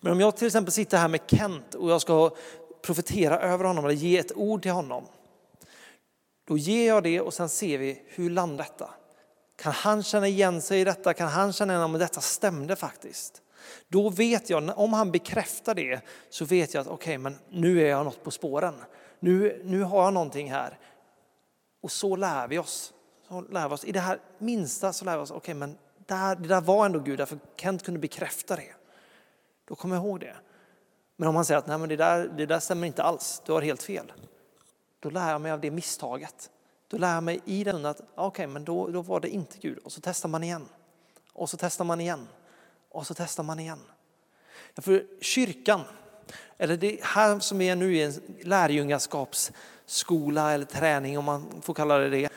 Men 0.00 0.12
om 0.12 0.20
jag 0.20 0.36
till 0.36 0.46
exempel 0.46 0.72
sitter 0.72 0.98
här 0.98 1.08
med 1.08 1.20
Kent 1.26 1.74
och 1.74 1.90
jag 1.90 2.00
ska 2.00 2.30
profetera 2.82 3.40
över 3.40 3.64
honom 3.64 3.84
eller 3.84 3.94
ge 3.94 4.18
ett 4.18 4.32
ord 4.36 4.62
till 4.62 4.70
honom. 4.70 5.04
Då 6.48 6.58
ger 6.58 6.88
jag 6.88 7.02
det 7.02 7.20
och 7.20 7.34
sen 7.34 7.48
ser 7.48 7.78
vi 7.78 8.02
hur 8.06 8.30
landar 8.30 8.64
detta. 8.64 8.90
Kan 9.56 9.72
han 9.72 10.02
känna 10.02 10.28
igen 10.28 10.62
sig 10.62 10.80
i 10.80 10.84
detta? 10.84 11.14
Kan 11.14 11.28
han 11.28 11.52
känna 11.52 11.72
igen 11.72 11.84
om 11.84 11.92
detta 11.92 12.20
stämde 12.20 12.76
faktiskt? 12.76 13.42
Då 13.88 14.08
vet 14.08 14.50
jag, 14.50 14.78
om 14.78 14.92
han 14.92 15.10
bekräftar 15.10 15.74
det, 15.74 16.00
så 16.30 16.44
vet 16.44 16.74
jag 16.74 16.80
att 16.80 16.86
okej, 16.86 16.94
okay, 16.94 17.18
men 17.18 17.38
nu 17.48 17.80
är 17.80 17.88
jag 17.88 18.04
något 18.04 18.24
på 18.24 18.30
spåren. 18.30 18.74
Nu, 19.20 19.62
nu 19.64 19.82
har 19.82 20.04
jag 20.04 20.14
någonting 20.14 20.50
här. 20.50 20.78
Och 21.82 21.92
så 21.92 22.16
lär 22.16 22.48
vi 22.48 22.58
oss. 22.58 22.92
Så 23.28 23.40
lär 23.40 23.68
vi 23.68 23.74
oss. 23.74 23.84
I 23.84 23.92
det 23.92 24.00
här 24.00 24.18
minsta 24.38 24.92
så 24.92 25.04
lär 25.04 25.16
vi 25.16 25.22
oss, 25.22 25.30
okej, 25.30 25.38
okay, 25.38 25.54
men 25.54 25.78
där, 26.06 26.36
det 26.36 26.48
där 26.48 26.60
var 26.60 26.86
ändå 26.86 26.98
Gud, 26.98 27.18
därför 27.18 27.38
Kent 27.56 27.82
kunde 27.82 28.00
bekräfta 28.00 28.56
det. 28.56 28.74
Då 29.68 29.74
kommer 29.74 29.96
jag 29.96 30.04
ihåg 30.04 30.20
det. 30.20 30.36
Men 31.16 31.28
om 31.28 31.36
han 31.36 31.44
säger 31.44 31.58
att 31.58 31.66
Nej, 31.66 31.78
men 31.78 31.88
det, 31.88 31.96
där, 31.96 32.28
det 32.36 32.46
där 32.46 32.60
stämmer 32.60 32.86
inte 32.86 33.02
alls, 33.02 33.42
du 33.46 33.52
har 33.52 33.62
helt 33.62 33.82
fel. 33.82 34.12
Då 35.00 35.10
lär 35.10 35.30
jag 35.30 35.40
mig 35.40 35.52
av 35.52 35.60
det 35.60 35.70
misstaget. 35.70 36.50
Då 36.88 36.98
lär 36.98 37.14
jag 37.14 37.22
mig 37.22 37.40
i 37.44 37.64
den 37.64 37.86
att 37.86 38.00
okej, 38.00 38.26
okay, 38.26 38.46
men 38.46 38.64
då, 38.64 38.88
då 38.88 39.02
var 39.02 39.20
det 39.20 39.28
inte 39.28 39.58
Gud. 39.58 39.78
Och 39.78 39.92
så 39.92 40.00
testar 40.00 40.28
man 40.28 40.44
igen. 40.44 40.68
Och 41.32 41.50
så 41.50 41.56
testar 41.56 41.84
man 41.84 42.00
igen. 42.00 42.28
Och 42.92 43.06
så 43.06 43.14
testar 43.14 43.42
man 43.42 43.60
igen. 43.60 43.80
För 44.76 45.04
kyrkan, 45.20 45.80
eller 46.58 46.76
det 46.76 46.98
här 47.02 47.38
som 47.38 47.58
vi 47.58 47.68
är 47.68 47.76
nu 47.76 47.96
i 47.96 48.02
en 48.02 48.14
lärjungaskapsskola 48.42 50.52
eller 50.52 50.64
träning 50.64 51.18
om 51.18 51.24
man 51.24 51.62
får 51.62 51.74
kalla 51.74 51.98
det 51.98 52.10
det. 52.10 52.28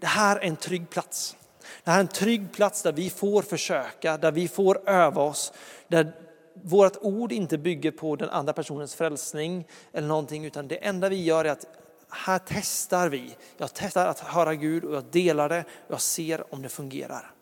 Det 0.00 0.06
här 0.06 0.36
är 0.36 0.40
en 0.40 0.56
trygg 0.56 0.90
plats. 0.90 1.36
Det 1.84 1.90
här 1.90 1.98
är 1.98 2.00
en 2.00 2.08
trygg 2.08 2.52
plats 2.52 2.82
där 2.82 2.92
vi 2.92 3.10
får 3.10 3.42
försöka, 3.42 4.16
där 4.16 4.32
vi 4.32 4.48
får 4.48 4.88
öva 4.88 5.22
oss, 5.22 5.52
där 5.88 6.12
vårt 6.54 6.96
ord 7.00 7.32
inte 7.32 7.58
bygger 7.58 7.90
på 7.90 8.16
den 8.16 8.30
andra 8.30 8.52
personens 8.52 8.94
frälsning 8.94 9.66
eller 9.92 10.08
någonting, 10.08 10.44
utan 10.44 10.68
det 10.68 10.76
enda 10.76 11.08
vi 11.08 11.24
gör 11.24 11.44
är 11.44 11.50
att 11.50 11.66
här 12.08 12.40
testar 12.46 13.08
vi. 13.08 13.36
Jag 13.56 13.70
testar 13.74 14.06
att 14.06 14.20
höra 14.20 14.54
Gud 14.54 14.84
och 14.84 14.94
jag 14.94 15.04
delar 15.04 15.48
det 15.48 15.64
och 15.86 15.92
jag 15.92 16.00
ser 16.00 16.54
om 16.54 16.62
det 16.62 16.68
fungerar. 16.68 17.32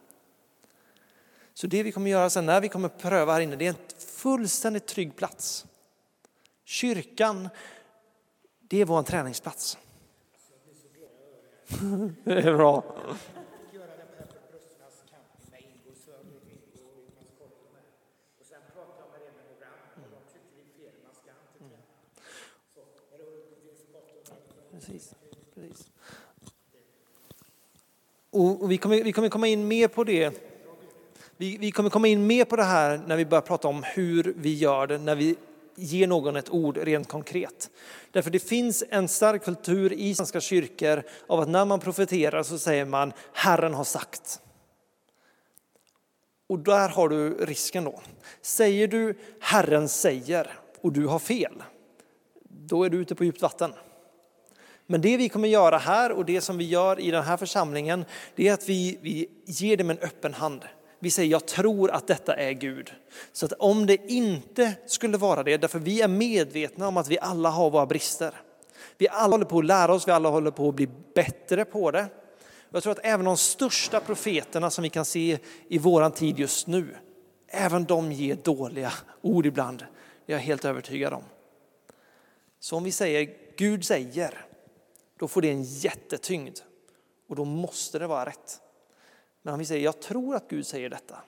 Så 1.58 1.66
det 1.66 1.82
vi 1.82 1.92
kommer 1.92 2.10
göra 2.10 2.30
sen 2.30 2.46
när 2.46 2.60
vi 2.60 2.68
kommer 2.68 2.88
pröva 2.88 3.32
här 3.32 3.40
inne, 3.40 3.56
det 3.56 3.66
är 3.66 3.68
en 3.68 3.98
fullständigt 3.98 4.86
trygg 4.86 5.16
plats. 5.16 5.66
Kyrkan, 6.64 7.48
det 8.60 8.80
är 8.80 8.84
vår 8.84 9.02
träningsplats. 9.02 9.78
Det 12.24 12.32
är 12.32 12.56
bra. 12.56 12.84
Precis. 24.70 25.14
Precis. 25.54 25.88
Och 28.30 28.70
vi 28.70 28.78
kommer, 28.78 29.02
vi 29.02 29.12
kommer 29.12 29.28
komma 29.28 29.46
in 29.46 29.68
mer 29.68 29.88
på 29.88 30.04
det 30.04 30.47
vi, 31.38 31.56
vi 31.56 31.70
kommer 31.70 31.90
komma 31.90 32.08
in 32.08 32.26
mer 32.26 32.44
på 32.44 32.56
det 32.56 32.64
här 32.64 33.00
när 33.06 33.16
vi 33.16 33.24
börjar 33.24 33.42
prata 33.42 33.68
om 33.68 33.82
hur 33.82 34.34
vi 34.36 34.54
gör 34.54 34.86
det, 34.86 34.98
när 34.98 35.14
vi 35.14 35.36
ger 35.76 36.06
någon 36.06 36.36
ett 36.36 36.50
ord 36.50 36.76
rent 36.76 37.08
konkret. 37.08 37.70
Därför 38.10 38.30
det 38.30 38.38
finns 38.38 38.84
en 38.90 39.08
stark 39.08 39.44
kultur 39.44 39.92
i 39.92 40.14
svenska 40.14 40.40
kyrkor 40.40 41.02
av 41.26 41.40
att 41.40 41.48
när 41.48 41.64
man 41.64 41.80
profeterar 41.80 42.42
så 42.42 42.58
säger 42.58 42.84
man 42.84 43.12
Herren 43.32 43.74
har 43.74 43.84
sagt. 43.84 44.40
Och 46.48 46.58
där 46.58 46.88
har 46.88 47.08
du 47.08 47.44
risken 47.44 47.84
då. 47.84 48.00
Säger 48.42 48.88
du 48.88 49.18
Herren 49.40 49.88
säger 49.88 50.58
och 50.80 50.92
du 50.92 51.06
har 51.06 51.18
fel, 51.18 51.62
då 52.48 52.84
är 52.84 52.90
du 52.90 52.98
ute 52.98 53.14
på 53.14 53.24
djupt 53.24 53.42
vatten. 53.42 53.72
Men 54.86 55.00
det 55.00 55.16
vi 55.16 55.28
kommer 55.28 55.48
göra 55.48 55.78
här 55.78 56.12
och 56.12 56.24
det 56.24 56.40
som 56.40 56.58
vi 56.58 56.64
gör 56.64 57.00
i 57.00 57.10
den 57.10 57.24
här 57.24 57.36
församlingen, 57.36 58.04
det 58.34 58.48
är 58.48 58.52
att 58.52 58.68
vi, 58.68 58.98
vi 59.02 59.28
ger 59.46 59.76
det 59.76 59.84
med 59.84 59.96
en 59.96 60.02
öppen 60.02 60.34
hand 60.34 60.64
vi 60.98 61.10
säger 61.10 61.30
jag 61.30 61.46
tror 61.46 61.90
att 61.90 62.06
detta 62.06 62.34
är 62.34 62.52
Gud. 62.52 62.92
Så 63.32 63.46
att 63.46 63.52
om 63.52 63.86
det 63.86 64.10
inte 64.10 64.74
skulle 64.86 65.16
vara 65.16 65.42
det, 65.42 65.56
därför 65.56 65.78
vi 65.78 66.02
är 66.02 66.08
medvetna 66.08 66.88
om 66.88 66.96
att 66.96 67.08
vi 67.08 67.18
alla 67.18 67.50
har 67.50 67.70
våra 67.70 67.86
brister. 67.86 68.34
Vi 68.98 69.08
alla 69.08 69.34
håller 69.34 69.44
på 69.44 69.58
att 69.58 69.64
lära 69.64 69.94
oss, 69.94 70.08
vi 70.08 70.12
alla 70.12 70.28
håller 70.28 70.50
på 70.50 70.68
att 70.68 70.74
bli 70.74 70.88
bättre 71.14 71.64
på 71.64 71.90
det. 71.90 72.06
Jag 72.70 72.82
tror 72.82 72.92
att 72.92 73.00
även 73.02 73.26
de 73.26 73.36
största 73.36 74.00
profeterna 74.00 74.70
som 74.70 74.82
vi 74.82 74.90
kan 74.90 75.04
se 75.04 75.38
i 75.68 75.78
våran 75.78 76.12
tid 76.12 76.38
just 76.38 76.66
nu, 76.66 76.96
även 77.48 77.84
de 77.84 78.12
ger 78.12 78.34
dåliga 78.34 78.92
ord 79.22 79.46
ibland. 79.46 79.78
Det 80.26 80.32
är 80.32 80.36
jag 80.36 80.42
helt 80.42 80.64
övertygad 80.64 81.12
om. 81.12 81.24
Så 82.60 82.76
om 82.76 82.84
vi 82.84 82.92
säger 82.92 83.30
Gud 83.56 83.84
säger, 83.84 84.46
då 85.18 85.28
får 85.28 85.42
det 85.42 85.50
en 85.50 85.62
jättetyngd 85.62 86.58
och 87.28 87.36
då 87.36 87.44
måste 87.44 87.98
det 87.98 88.06
vara 88.06 88.26
rätt. 88.26 88.60
Men 89.48 89.52
om 89.52 89.58
vi 89.58 89.64
säger 89.64 89.84
jag 89.84 90.00
tror 90.00 90.34
att 90.34 90.48
Gud 90.48 90.66
säger 90.66 90.90
detta, 90.90 91.18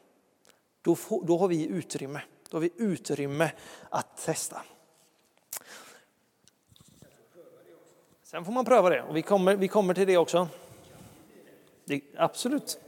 då, 0.83 0.95
får, 0.95 1.25
då 1.25 1.39
har 1.39 1.49
vi 1.49 1.67
utrymme. 1.67 2.21
Då 2.51 2.57
har 2.57 2.61
vi 2.61 2.71
utrymme 2.77 3.51
att 3.91 4.17
testa. 4.25 4.63
Sen 8.23 8.45
får 8.45 8.53
man 8.53 8.65
pröva 8.65 8.91
det 8.91 9.03
och 9.03 9.17
vi 9.17 9.23
kommer, 9.23 9.57
vi 9.57 9.69
kommer 9.69 9.95
till 9.95 10.07
det 10.07 10.17
också. 10.17 10.49
Det, 11.85 12.03
absolut. 12.17 12.79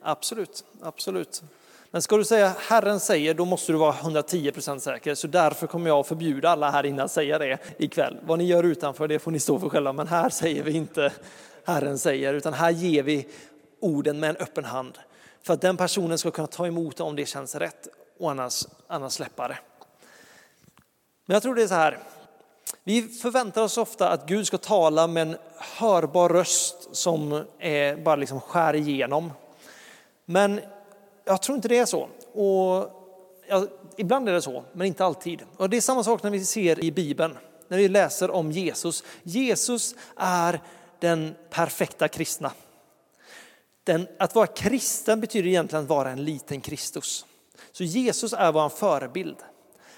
Absolut, 0.00 0.64
absolut. 0.80 1.42
Men 1.90 2.02
ska 2.02 2.16
du 2.16 2.24
säga 2.24 2.52
Herren 2.58 3.00
säger, 3.00 3.34
då 3.34 3.44
måste 3.44 3.72
du 3.72 3.78
vara 3.78 3.92
110% 3.92 4.78
säker. 4.78 5.14
Så 5.14 5.26
därför 5.26 5.66
kommer 5.66 5.88
jag 5.88 6.06
förbjuda 6.06 6.48
alla 6.48 6.70
här 6.70 6.86
inne 6.86 7.02
att 7.02 7.12
säga 7.12 7.38
det 7.38 7.58
ikväll. 7.78 8.18
Vad 8.22 8.38
ni 8.38 8.44
gör 8.44 8.64
utanför, 8.64 9.08
det 9.08 9.18
får 9.18 9.30
ni 9.30 9.40
stå 9.40 9.58
för 9.58 9.68
själva. 9.68 9.92
Men 9.92 10.06
här 10.06 10.28
säger 10.28 10.62
vi 10.62 10.72
inte 10.72 11.12
Herren 11.64 11.98
säger, 11.98 12.34
utan 12.34 12.52
här 12.52 12.70
ger 12.70 13.02
vi 13.02 13.28
orden 13.86 14.20
med 14.20 14.30
en 14.30 14.36
öppen 14.36 14.64
hand. 14.64 14.98
För 15.42 15.54
att 15.54 15.60
den 15.60 15.76
personen 15.76 16.18
ska 16.18 16.30
kunna 16.30 16.46
ta 16.46 16.66
emot 16.66 16.96
det 16.96 17.02
om 17.02 17.16
det 17.16 17.26
känns 17.26 17.54
rätt 17.54 17.88
och 18.18 18.30
annars, 18.30 18.66
annars 18.86 19.12
släppa 19.12 19.48
det. 19.48 19.58
Men 21.26 21.34
jag 21.34 21.42
tror 21.42 21.54
det 21.54 21.62
är 21.62 21.68
så 21.68 21.74
här, 21.74 21.98
vi 22.84 23.02
förväntar 23.02 23.62
oss 23.62 23.78
ofta 23.78 24.08
att 24.08 24.28
Gud 24.28 24.46
ska 24.46 24.58
tala 24.58 25.06
med 25.06 25.22
en 25.22 25.36
hörbar 25.78 26.28
röst 26.28 26.88
som 26.92 27.44
är, 27.58 27.96
bara 27.96 28.16
liksom 28.16 28.40
skär 28.40 28.74
igenom. 28.74 29.32
Men 30.24 30.60
jag 31.24 31.42
tror 31.42 31.56
inte 31.56 31.68
det 31.68 31.78
är 31.78 31.86
så. 31.86 32.08
Och, 32.32 32.90
ja, 33.48 33.66
ibland 33.96 34.28
är 34.28 34.32
det 34.32 34.42
så, 34.42 34.64
men 34.72 34.86
inte 34.86 35.04
alltid. 35.04 35.42
Och 35.56 35.70
det 35.70 35.76
är 35.76 35.80
samma 35.80 36.04
sak 36.04 36.22
när 36.22 36.30
vi 36.30 36.44
ser 36.44 36.84
i 36.84 36.92
Bibeln, 36.92 37.38
när 37.68 37.78
vi 37.78 37.88
läser 37.88 38.30
om 38.30 38.52
Jesus. 38.52 39.04
Jesus 39.22 39.94
är 40.16 40.60
den 41.00 41.34
perfekta 41.50 42.08
kristna. 42.08 42.52
Den, 43.86 44.08
att 44.18 44.34
vara 44.34 44.46
kristen 44.46 45.20
betyder 45.20 45.48
egentligen 45.48 45.82
att 45.82 45.88
vara 45.88 46.10
en 46.10 46.24
liten 46.24 46.60
Kristus. 46.60 47.26
Så 47.72 47.84
Jesus 47.84 48.32
är 48.32 48.52
vår 48.52 48.68
förebild. 48.68 49.36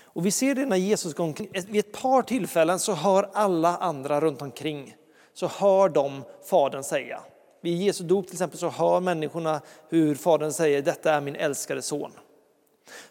Och 0.03 0.27
vi 0.27 0.31
ser 0.31 0.55
det 0.55 0.67
när 0.67 0.77
Jesus 0.77 1.15
går 1.15 1.25
omkring. 1.25 1.49
Vid 1.53 1.77
ett 1.77 1.93
par 1.93 2.23
tillfällen 2.23 2.79
så 2.79 2.93
hör 2.93 3.31
alla 3.33 3.77
andra 3.77 4.21
runt 4.21 4.43
omkring, 4.43 4.97
så 5.35 5.47
hör 5.47 5.89
de 5.89 6.25
Fadern 6.45 6.83
säga. 6.83 7.21
Vid 7.61 7.83
Jesu 7.83 8.05
dop 8.05 8.27
till 8.27 8.35
exempel 8.35 8.59
så 8.59 8.69
hör 8.69 9.01
människorna 9.01 9.61
hur 9.89 10.15
Fadern 10.15 10.53
säger 10.53 10.83
detta 10.83 11.15
är 11.15 11.21
min 11.21 11.37
älskade 11.37 11.83
son. 11.83 12.13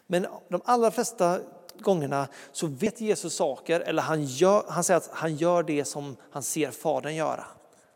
Men 0.06 0.26
de 0.48 0.60
allra 0.64 0.90
flesta 0.90 1.40
gångerna 1.78 2.28
så 2.52 2.66
vet 2.66 3.00
Jesus 3.00 3.34
saker, 3.34 3.80
eller 3.80 4.02
han, 4.02 4.24
gör, 4.24 4.64
han 4.68 4.84
säger 4.84 4.98
att 4.98 5.10
han 5.12 5.36
gör 5.36 5.62
det 5.62 5.84
som 5.84 6.16
han 6.30 6.42
ser 6.42 6.70
Fadern 6.70 7.14
göra. 7.14 7.44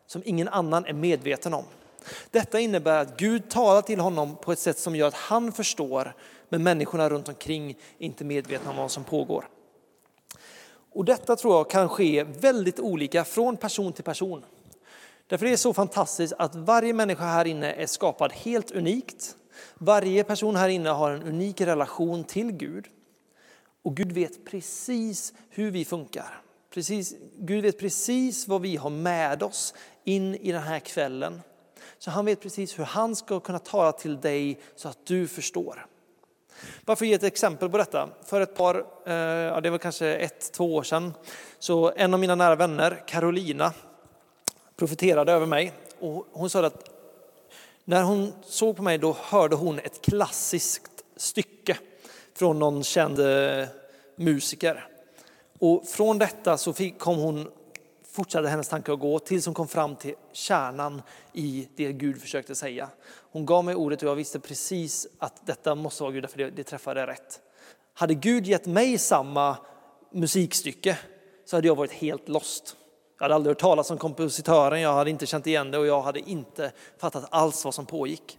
Som 0.06 0.22
ingen 0.24 0.48
annan 0.48 0.86
är 0.86 0.92
medveten 0.92 1.54
om. 1.54 1.64
Detta 2.30 2.61
innebär 2.61 3.02
att 3.02 3.16
Gud 3.16 3.50
talar 3.50 3.82
till 3.82 4.00
honom 4.00 4.37
på 4.37 4.52
ett 4.52 4.59
sätt 4.59 4.78
som 4.78 4.97
gör 4.97 5.09
att 5.09 5.14
han 5.14 5.52
förstår, 5.52 6.14
men 6.49 6.62
människorna 6.62 7.09
runt 7.09 7.28
omkring 7.28 7.71
är 7.71 7.76
inte 7.99 8.25
medvetna 8.25 8.71
om 8.71 8.76
vad 8.76 8.90
som 8.90 9.04
pågår. 9.04 9.49
Och 10.92 11.04
detta 11.04 11.37
tror 11.37 11.54
jag 11.54 11.71
kan 11.71 11.88
ske 11.88 12.25
väldigt 12.25 12.80
olika 12.80 13.25
från 13.25 13.56
person 13.56 13.92
till 13.92 14.04
person. 14.04 14.44
Därför 15.26 15.47
är 15.47 15.50
det 15.50 15.56
så 15.56 15.75
fantastiskt 15.75 16.35
att 16.38 16.54
varje 16.54 16.92
människa 16.92 17.25
här 17.25 17.44
inne 17.44 17.73
är 17.73 17.87
skapad 17.87 18.32
helt 18.32 18.71
unikt. 18.71 19.37
Varje 19.75 20.25
person 20.25 20.56
här 20.56 20.68
inne 20.68 20.90
har 20.90 21.11
en 21.11 21.23
unik 21.23 21.61
relation 21.61 22.25
till 22.25 22.53
Gud. 22.53 22.87
Och 23.83 23.96
Gud 23.96 24.12
vet 24.12 24.44
precis 24.44 25.33
hur 25.50 25.70
vi 25.70 25.85
funkar. 25.85 26.42
Precis, 26.70 27.14
Gud 27.38 27.62
vet 27.62 27.79
precis 27.79 28.48
vad 28.48 28.62
vi 28.62 28.76
har 28.76 28.90
med 28.90 29.42
oss 29.42 29.74
in 30.05 30.35
i 30.35 30.53
den 30.53 30.62
här 30.62 30.79
kvällen. 30.79 31.40
Så 32.02 32.10
han 32.10 32.24
vet 32.24 32.40
precis 32.40 32.78
hur 32.78 32.84
han 32.84 33.16
ska 33.16 33.40
kunna 33.40 33.58
tala 33.58 33.92
till 33.92 34.20
dig 34.20 34.60
så 34.76 34.88
att 34.88 35.06
du 35.06 35.28
förstår. 35.28 35.86
Bara 36.84 36.96
för 36.96 37.04
att 37.04 37.08
ge 37.08 37.14
ett 37.14 37.22
exempel 37.22 37.70
på 37.70 37.78
detta. 37.78 38.08
För 38.24 38.40
ett 38.40 38.54
par, 38.54 38.84
eh, 39.06 39.14
ja, 39.14 39.60
det 39.60 39.70
var 39.70 39.78
kanske 39.78 40.14
ett, 40.14 40.52
två 40.52 40.74
år 40.74 40.82
sedan, 40.82 41.14
så 41.58 41.92
en 41.96 42.14
av 42.14 42.20
mina 42.20 42.34
nära 42.34 42.54
vänner, 42.56 43.02
Carolina, 43.06 43.72
profeterade 44.76 45.32
över 45.32 45.46
mig. 45.46 45.72
Och 46.00 46.26
hon 46.32 46.50
sa 46.50 46.66
att 46.66 46.90
när 47.84 48.02
hon 48.02 48.32
såg 48.44 48.76
på 48.76 48.82
mig 48.82 48.98
då 48.98 49.16
hörde 49.20 49.56
hon 49.56 49.78
ett 49.78 50.02
klassiskt 50.02 51.04
stycke 51.16 51.78
från 52.34 52.58
någon 52.58 52.84
känd 52.84 53.18
eh, 53.20 53.66
musiker. 54.16 54.88
Och 55.58 55.88
från 55.88 56.18
detta 56.18 56.58
så 56.58 56.74
kom 56.98 57.18
hon, 57.18 57.50
fortsatte 58.12 58.48
hennes 58.48 58.68
tanke 58.68 58.92
att 58.92 59.01
gå 59.01 59.18
tills 59.18 59.46
hon 59.46 59.55
kom 59.55 59.68
fram 59.68 59.96
till 59.96 60.14
kärnan 60.33 61.03
i 61.33 61.68
det 61.77 61.92
Gud 61.92 62.20
försökte 62.20 62.55
säga. 62.55 62.88
Hon 63.33 63.46
gav 63.46 63.64
mig 63.64 63.75
ordet 63.75 64.03
och 64.03 64.09
jag 64.09 64.14
visste 64.14 64.40
precis 64.40 65.07
att 65.18 65.46
detta 65.46 65.75
måste 65.75 66.03
vara 66.03 66.12
Gud, 66.12 66.31
för 66.31 66.38
det, 66.38 66.51
det 66.51 66.64
träffade 66.64 67.07
rätt. 67.07 67.40
Hade 67.94 68.14
Gud 68.14 68.46
gett 68.46 68.66
mig 68.66 68.98
samma 68.98 69.57
musikstycke 70.12 70.98
så 71.44 71.57
hade 71.57 71.66
jag 71.66 71.75
varit 71.75 71.92
helt 71.92 72.29
lost. 72.29 72.77
Jag 73.18 73.25
hade 73.25 73.35
aldrig 73.35 73.51
hört 73.51 73.61
talas 73.61 73.90
om 73.90 73.98
kompositören, 73.98 74.81
jag 74.81 74.92
hade 74.92 75.11
inte 75.11 75.27
känt 75.27 75.46
igen 75.46 75.70
det 75.70 75.79
och 75.79 75.87
jag 75.87 76.03
hade 76.03 76.31
inte 76.31 76.72
fattat 76.98 77.25
alls 77.31 77.64
vad 77.64 77.75
som 77.75 77.87
pågick. 77.87 78.38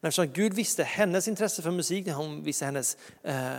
Men 0.00 0.08
eftersom 0.08 0.26
Gud 0.26 0.54
visste 0.54 0.82
hennes 0.82 1.28
intresse 1.28 1.62
för 1.62 1.70
musik, 1.70 2.08
hon 2.08 2.44
visste 2.44 2.64
hennes, 2.64 2.96
eh, 3.22 3.50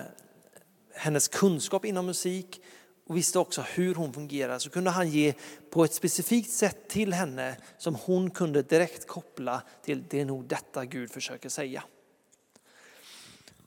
hennes 0.96 1.28
kunskap 1.28 1.86
inom 1.86 2.06
musik 2.06 2.62
och 3.08 3.18
visste 3.18 3.40
också 3.40 3.62
hur 3.62 3.96
hon 3.96 4.14
fungerar 4.14 4.60
så 4.60 4.70
kunde 4.70 4.90
han 4.90 5.10
ge 5.10 5.34
på 5.70 5.84
ett 5.84 5.94
specifikt 5.94 6.52
sätt 6.52 6.90
till 6.90 7.14
henne 7.14 7.58
som 7.78 7.96
hon 7.96 8.30
kunde 8.30 8.62
direkt 8.62 9.08
koppla 9.08 9.62
till 9.82 10.04
det 10.10 10.22
är 10.22 10.26
nog 10.26 10.46
detta 10.46 10.86
Gud 10.86 11.12
försöker 11.12 11.50
säga. 11.50 11.84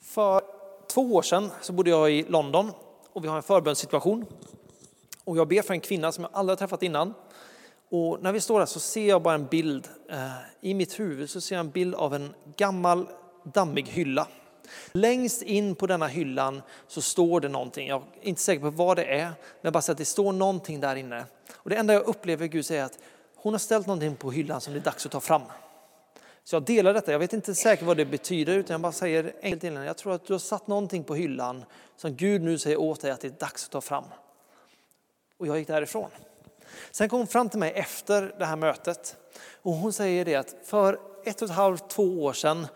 För 0.01 0.43
två 0.89 1.15
år 1.15 1.23
sedan 1.23 1.51
så 1.61 1.73
bodde 1.73 1.91
jag 1.91 2.13
i 2.13 2.23
London 2.23 2.73
och 3.13 3.25
vi 3.25 3.29
har 3.29 3.37
en 3.37 3.43
förbönssituation. 3.43 4.27
Och 5.25 5.37
jag 5.37 5.49
ber 5.49 5.63
för 5.63 5.75
en 5.75 5.81
kvinna 5.81 6.13
som 6.13 6.25
jag 6.25 6.31
aldrig 6.35 6.59
träffat 6.59 6.83
innan. 6.83 7.15
Och 7.89 8.23
när 8.23 8.33
vi 8.33 8.41
står 8.41 8.59
där 8.59 8.67
så 8.67 8.81
ser 8.81 9.09
jag 9.09 9.23
bara 9.23 9.35
en 9.35 9.47
bild. 9.47 9.89
Eh, 10.11 10.31
I 10.61 10.75
mitt 10.75 11.01
huvud 11.01 11.31
så 11.31 11.41
ser 11.41 11.57
jag 11.57 11.61
en 11.65 11.71
bild 11.71 11.95
av 11.95 12.15
en 12.15 12.35
gammal 12.57 13.09
dammig 13.45 13.87
hylla 13.89 14.29
Längst 14.93 15.43
in 15.43 15.75
på 15.75 15.87
denna 15.87 16.07
hyllan 16.07 16.63
så 16.89 17.03
står 17.03 17.41
det 17.41 17.49
någonting. 17.49 17.89
Jag 17.89 18.03
är 18.23 18.29
inte 18.29 18.43
säker 18.43 18.61
på 18.61 18.71
vad 18.71 18.97
det 18.97 19.05
är, 19.05 19.33
men 19.61 19.73
bara 19.73 19.83
så 19.83 19.93
att 19.93 19.99
det 19.99 20.05
står 20.05 20.33
någonting 20.33 20.81
där 20.81 20.97
inne. 20.97 21.25
Och 21.55 21.71
det 21.71 21.77
enda 21.77 21.95
jag 21.95 22.03
upplever 22.03 22.47
Gud 22.47 22.67
säger 22.67 22.81
är 22.81 22.85
att 22.85 22.99
hon 23.37 23.55
har 23.55 23.59
ställt 23.59 23.87
någonting 23.87 24.17
på 24.17 24.31
hyllan 24.31 24.61
som 24.61 24.73
det 24.73 24.79
är 24.79 24.85
dags 24.85 25.07
att 25.07 25.13
ta 25.13 25.21
fram. 25.21 25.43
Så 26.45 26.57
jag 26.57 26.63
delar 26.63 26.95
detta. 26.95 27.13
Jag 27.13 27.19
vet 27.19 27.33
inte 27.33 27.55
säkert 27.55 27.87
vad 27.87 27.97
det 27.97 28.05
betyder, 28.05 28.57
utan 28.57 28.75
jag 28.75 28.81
bara 28.81 28.93
säger 28.93 29.33
enkelt 29.43 29.61
till 29.61 29.73
henne. 29.73 29.87
Jag 29.87 29.97
tror 29.97 30.15
att 30.15 30.27
du 30.27 30.35
har 30.35 30.39
satt 30.39 30.67
någonting 30.67 31.05
på 31.05 31.15
hyllan 31.15 31.65
som 31.97 32.15
Gud 32.15 32.43
nu 32.43 32.59
säger 32.59 32.81
åt 32.81 33.01
dig 33.01 33.11
att 33.11 33.21
det 33.21 33.29
är 33.29 33.41
dags 33.41 33.65
att 33.65 33.71
ta 33.71 33.81
fram. 33.81 34.05
Och 35.39 35.47
jag 35.47 35.59
gick 35.59 35.69
därifrån. 35.69 36.11
Sen 36.91 37.09
kom 37.09 37.19
hon 37.19 37.27
fram 37.27 37.49
till 37.49 37.59
mig 37.59 37.73
efter 37.73 38.35
det 38.39 38.45
här 38.45 38.57
mötet 38.57 39.17
och 39.63 39.73
hon 39.73 39.93
säger 39.93 40.25
det 40.25 40.35
att 40.35 40.57
för 40.65 40.99
ett 41.25 41.43
och 41.43 41.49
ett 41.49 41.55
halvt, 41.55 41.89
två 41.89 42.25
år 42.25 42.33
sedan 42.33 42.67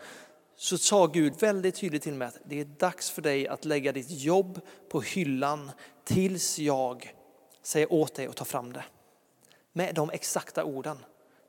så 0.61 0.77
sa 0.77 1.07
Gud 1.07 1.39
väldigt 1.39 1.75
tydligt 1.75 2.03
till 2.03 2.13
mig 2.13 2.27
att 2.27 2.37
det 2.45 2.59
är 2.59 2.65
dags 2.65 3.09
för 3.09 3.21
dig 3.21 3.47
att 3.47 3.65
lägga 3.65 3.91
ditt 3.91 4.09
jobb 4.09 4.61
på 4.89 5.01
hyllan 5.01 5.71
tills 6.03 6.59
jag 6.59 7.15
säger 7.63 7.93
åt 7.93 8.15
dig 8.15 8.27
att 8.27 8.35
ta 8.35 8.45
fram 8.45 8.73
det. 8.73 8.83
Med 9.73 9.95
de 9.95 10.09
exakta 10.09 10.63
orden. 10.63 10.97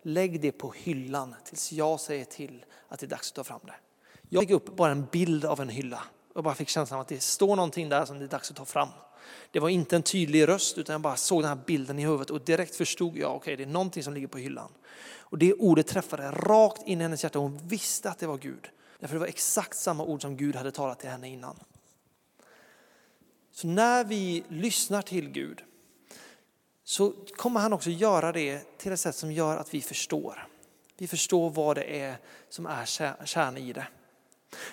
Lägg 0.02 0.40
det 0.40 0.52
på 0.52 0.72
hyllan 0.76 1.34
tills 1.44 1.72
jag 1.72 2.00
säger 2.00 2.24
till 2.24 2.64
att 2.88 3.00
det 3.00 3.06
är 3.06 3.08
dags 3.08 3.30
att 3.30 3.34
ta 3.34 3.44
fram 3.44 3.60
det. 3.66 3.74
Jag 4.28 4.42
fick 4.42 4.50
upp 4.50 4.76
bara 4.76 4.92
en 4.92 5.06
bild 5.12 5.44
av 5.44 5.60
en 5.60 5.68
hylla 5.68 6.02
och 6.34 6.42
bara 6.42 6.54
fick 6.54 6.68
känslan 6.68 6.96
av 6.96 7.02
att 7.02 7.08
det 7.08 7.22
står 7.22 7.56
någonting 7.56 7.88
där 7.88 8.04
som 8.04 8.18
det 8.18 8.24
är 8.24 8.28
dags 8.28 8.50
att 8.50 8.56
ta 8.56 8.64
fram. 8.64 8.88
Det 9.50 9.60
var 9.60 9.68
inte 9.68 9.96
en 9.96 10.02
tydlig 10.02 10.48
röst 10.48 10.78
utan 10.78 10.92
jag 10.92 11.00
bara 11.00 11.16
såg 11.16 11.42
den 11.42 11.48
här 11.48 11.64
bilden 11.66 11.98
i 11.98 12.02
huvudet 12.02 12.30
och 12.30 12.40
direkt 12.40 12.76
förstod 12.76 13.16
jag, 13.16 13.30
okej 13.30 13.36
okay, 13.36 13.56
det 13.56 13.62
är 13.62 13.72
någonting 13.72 14.02
som 14.02 14.14
ligger 14.14 14.28
på 14.28 14.38
hyllan. 14.38 14.70
Och 15.18 15.38
det 15.38 15.54
ordet 15.54 15.86
träffade 15.86 16.30
rakt 16.30 16.86
in 16.86 17.00
i 17.00 17.02
hennes 17.02 17.22
hjärta 17.22 17.38
och 17.38 17.44
hon 17.44 17.58
visste 17.68 18.10
att 18.10 18.18
det 18.18 18.26
var 18.26 18.38
Gud. 18.38 18.68
Därför 19.02 19.14
det 19.14 19.20
var 19.20 19.26
exakt 19.26 19.78
samma 19.78 20.04
ord 20.04 20.22
som 20.22 20.36
Gud 20.36 20.56
hade 20.56 20.72
talat 20.72 21.00
till 21.00 21.10
henne 21.10 21.28
innan. 21.28 21.58
Så 23.50 23.66
när 23.66 24.04
vi 24.04 24.44
lyssnar 24.48 25.02
till 25.02 25.30
Gud 25.30 25.64
så 26.84 27.12
kommer 27.36 27.60
han 27.60 27.72
också 27.72 27.90
göra 27.90 28.32
det 28.32 28.78
till 28.78 28.92
ett 28.92 29.00
sätt 29.00 29.16
som 29.16 29.32
gör 29.32 29.56
att 29.56 29.74
vi 29.74 29.80
förstår. 29.80 30.48
Vi 30.98 31.08
förstår 31.08 31.50
vad 31.50 31.76
det 31.76 32.00
är 32.00 32.16
som 32.48 32.66
är 32.66 32.84
kärnan 33.24 33.56
i 33.56 33.72
det. 33.72 33.86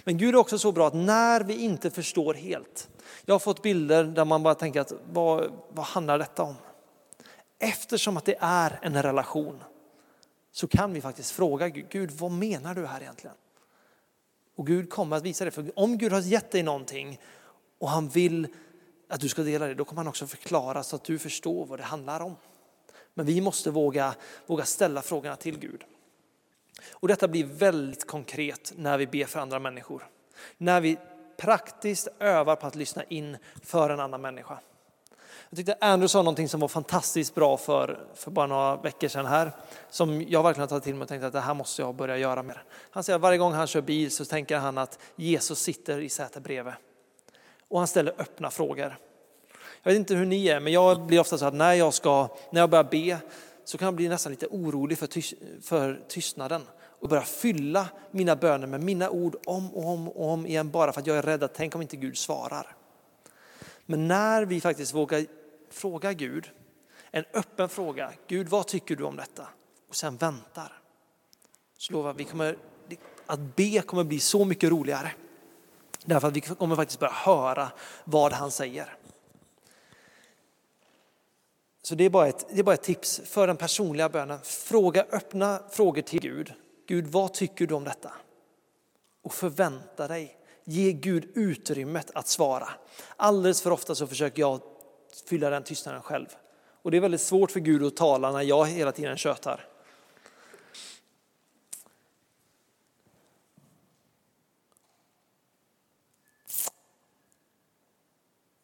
Men 0.03 0.17
Gud 0.17 0.35
är 0.35 0.39
också 0.39 0.59
så 0.59 0.71
bra 0.71 0.87
att 0.87 0.93
när 0.93 1.41
vi 1.41 1.63
inte 1.63 1.91
förstår 1.91 2.33
helt. 2.33 2.89
Jag 3.25 3.33
har 3.33 3.39
fått 3.39 3.61
bilder 3.61 4.03
där 4.03 4.25
man 4.25 4.43
bara 4.43 4.55
tänker 4.55 4.81
att 4.81 4.93
vad, 5.11 5.51
vad 5.69 5.85
handlar 5.85 6.19
detta 6.19 6.43
om? 6.43 6.55
eftersom 7.59 8.17
att 8.17 8.25
det 8.25 8.35
är 8.39 8.79
en 8.81 9.03
relation 9.03 9.63
så 10.51 10.67
kan 10.67 10.93
vi 10.93 11.01
faktiskt 11.01 11.31
fråga 11.31 11.69
Gud, 11.69 11.85
Gud 11.89 12.11
vad 12.11 12.31
menar 12.31 12.75
du 12.75 12.85
här 12.85 13.01
egentligen? 13.01 13.35
Och 14.59 14.67
Gud 14.67 14.89
kommer 14.89 15.17
att 15.17 15.23
visa 15.23 15.45
det, 15.45 15.51
för 15.51 15.71
om 15.75 15.97
Gud 15.97 16.11
har 16.11 16.19
gett 16.19 16.51
dig 16.51 16.63
någonting 16.63 17.19
och 17.77 17.89
han 17.89 18.09
vill 18.09 18.47
att 19.09 19.19
du 19.19 19.29
ska 19.29 19.41
dela 19.41 19.67
det, 19.67 19.73
då 19.73 19.85
kommer 19.85 19.99
han 19.99 20.07
också 20.07 20.27
förklara 20.27 20.83
så 20.83 20.95
att 20.95 21.03
du 21.03 21.19
förstår 21.19 21.65
vad 21.65 21.79
det 21.79 21.83
handlar 21.83 22.19
om. 22.19 22.35
Men 23.13 23.25
vi 23.25 23.41
måste 23.41 23.71
våga, 23.71 24.15
våga 24.47 24.65
ställa 24.65 25.01
frågorna 25.01 25.35
till 25.35 25.59
Gud. 25.59 25.83
Och 26.91 27.07
detta 27.07 27.27
blir 27.27 27.45
väldigt 27.45 28.07
konkret 28.07 28.73
när 28.75 28.97
vi 28.97 29.07
ber 29.07 29.25
för 29.25 29.39
andra 29.39 29.59
människor. 29.59 30.07
När 30.57 30.81
vi 30.81 30.97
praktiskt 31.37 32.07
övar 32.19 32.55
på 32.55 32.67
att 32.67 32.75
lyssna 32.75 33.03
in 33.03 33.37
för 33.63 33.89
en 33.89 33.99
annan 33.99 34.21
människa. 34.21 34.59
Jag 35.49 35.57
tyckte 35.57 35.77
Andrew 35.81 36.07
sa 36.07 36.21
någonting 36.21 36.49
som 36.49 36.59
var 36.59 36.67
fantastiskt 36.67 37.35
bra 37.35 37.57
för, 37.57 38.07
för 38.15 38.31
bara 38.31 38.47
några 38.47 38.75
veckor 38.75 39.07
sedan 39.07 39.25
här. 39.25 39.51
Som 39.89 40.21
jag 40.21 40.43
verkligen 40.43 40.61
har 40.61 40.67
tagit 40.67 40.83
till 40.83 40.95
mig 40.95 41.01
och 41.01 41.07
tänkt 41.07 41.23
att 41.23 41.33
det 41.33 41.39
här 41.39 41.53
måste 41.53 41.81
jag 41.81 41.95
börja 41.95 42.17
göra 42.17 42.43
mer. 42.43 42.63
Han 42.91 43.03
säger 43.03 43.15
att 43.15 43.21
varje 43.21 43.37
gång 43.37 43.53
han 43.53 43.67
kör 43.67 43.81
bil 43.81 44.11
så 44.11 44.25
tänker 44.25 44.57
han 44.57 44.77
att 44.77 44.99
Jesus 45.15 45.59
sitter 45.59 45.99
i 45.99 46.09
sätet 46.09 46.43
bredvid. 46.43 46.73
Och 47.67 47.77
han 47.79 47.87
ställer 47.87 48.13
öppna 48.17 48.51
frågor. 48.51 48.97
Jag 49.83 49.91
vet 49.91 49.99
inte 49.99 50.15
hur 50.15 50.25
ni 50.25 50.47
är, 50.47 50.59
men 50.59 50.73
jag 50.73 51.01
blir 51.05 51.19
ofta 51.19 51.37
så 51.37 51.45
att 51.45 51.53
när 51.53 51.73
jag, 51.73 51.93
ska, 51.93 52.27
när 52.51 52.61
jag 52.61 52.69
börjar 52.69 52.83
be 52.83 53.17
så 53.65 53.77
kan 53.77 53.85
jag 53.85 53.95
bli 53.95 54.09
nästan 54.09 54.31
lite 54.31 54.47
orolig 54.47 54.97
för, 54.97 55.07
tyst, 55.07 55.33
för 55.61 56.01
tystnaden 56.07 56.61
och 56.99 57.09
börja 57.09 57.23
fylla 57.23 57.87
mina 58.11 58.35
böner 58.35 58.67
med 58.67 58.83
mina 58.83 59.09
ord 59.09 59.35
om 59.45 59.73
och 59.73 59.85
om 59.85 60.07
och 60.09 60.29
om 60.29 60.45
igen 60.45 60.71
bara 60.71 60.93
för 60.93 61.01
att 61.01 61.07
jag 61.07 61.17
är 61.17 61.21
rädd 61.21 61.43
att 61.43 61.53
tänk 61.53 61.75
om 61.75 61.81
inte 61.81 61.97
Gud 61.97 62.17
svarar. 62.17 62.75
Men 63.85 64.07
när 64.07 64.45
vi 64.45 64.61
faktiskt 64.61 64.93
vågar 64.93 65.25
fråga 65.73 66.13
Gud, 66.13 66.51
en 67.11 67.25
öppen 67.33 67.69
fråga, 67.69 68.13
Gud 68.27 68.47
vad 68.47 68.67
tycker 68.67 68.95
du 68.95 69.03
om 69.03 69.15
detta? 69.15 69.47
Och 69.89 69.95
sen 69.95 70.17
väntar. 70.17 70.81
Så 71.77 71.93
lovar 71.93 72.13
vi 72.13 72.23
kommer, 72.23 72.57
att 73.25 73.55
be 73.55 73.81
kommer 73.81 74.03
bli 74.03 74.19
så 74.19 74.45
mycket 74.45 74.69
roligare. 74.69 75.11
Därför 76.05 76.27
att 76.27 76.33
vi 76.33 76.41
kommer 76.41 76.75
faktiskt 76.75 76.99
börja 76.99 77.13
höra 77.13 77.71
vad 78.03 78.33
han 78.33 78.51
säger. 78.51 78.95
Så 81.81 81.95
det 81.95 82.03
är, 82.03 82.09
bara 82.09 82.27
ett, 82.27 82.45
det 82.49 82.59
är 82.59 82.63
bara 82.63 82.73
ett 82.73 82.83
tips 82.83 83.21
för 83.25 83.47
den 83.47 83.57
personliga 83.57 84.09
bönen. 84.09 84.39
Fråga 84.43 85.05
öppna 85.11 85.59
frågor 85.71 86.01
till 86.01 86.19
Gud. 86.19 86.53
Gud, 86.87 87.07
vad 87.07 87.33
tycker 87.33 87.67
du 87.67 87.73
om 87.73 87.83
detta? 87.83 88.11
Och 89.23 89.33
förvänta 89.33 90.07
dig. 90.07 90.37
Ge 90.63 90.91
Gud 90.91 91.31
utrymmet 91.35 92.11
att 92.13 92.27
svara. 92.27 92.69
Alldeles 93.15 93.61
för 93.61 93.71
ofta 93.71 93.95
så 93.95 94.07
försöker 94.07 94.41
jag 94.41 94.61
fylla 95.25 95.49
den 95.49 95.63
tystnaden 95.63 96.01
själv. 96.01 96.27
Och 96.81 96.91
det 96.91 96.97
är 96.97 97.01
väldigt 97.01 97.21
svårt 97.21 97.51
för 97.51 97.59
Gud 97.59 97.83
att 97.83 97.95
tala 97.95 98.31
när 98.31 98.41
jag 98.41 98.65
hela 98.65 98.91
tiden 98.91 99.17
tjötar. 99.17 99.65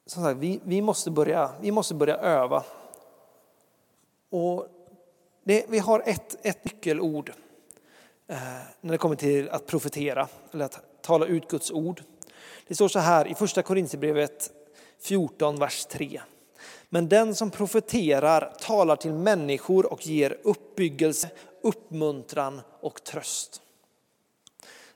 Som 0.05 0.23
sagt, 0.23 0.37
vi, 0.39 0.59
vi, 0.63 0.81
måste 0.81 1.11
börja, 1.11 1.51
vi 1.61 1.71
måste 1.71 1.93
börja 1.93 2.17
öva. 2.17 2.63
Och 4.29 4.67
det, 5.43 5.65
vi 5.69 5.79
har 5.79 6.03
ett, 6.05 6.45
ett 6.45 6.65
nyckelord 6.65 7.33
eh, 8.27 8.37
när 8.81 8.91
det 8.91 8.97
kommer 8.97 9.15
till 9.15 9.49
att 9.49 9.65
profetera, 9.65 10.27
eller 10.51 10.65
att 10.65 11.01
tala 11.01 11.25
ut 11.25 11.47
Guds 11.47 11.71
ord. 11.71 12.03
Det 12.67 12.75
står 12.75 12.87
så 12.87 12.99
här 12.99 13.27
i 13.27 13.35
första 13.35 13.61
Korinthierbrevet 13.61 14.51
14, 14.99 15.59
vers 15.59 15.85
3. 15.85 16.21
Men 16.89 17.09
den 17.09 17.35
som 17.35 17.51
profeterar 17.51 18.53
talar 18.59 18.95
till 18.95 19.13
människor 19.13 19.93
och 19.93 20.07
ger 20.07 20.37
uppbyggelse, 20.43 21.29
uppmuntran 21.61 22.61
och 22.81 23.03
tröst. 23.03 23.61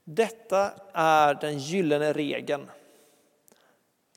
Detta 0.03 0.71
är 0.93 1.33
den 1.33 1.59
gyllene 1.59 2.13
regeln 2.13 2.69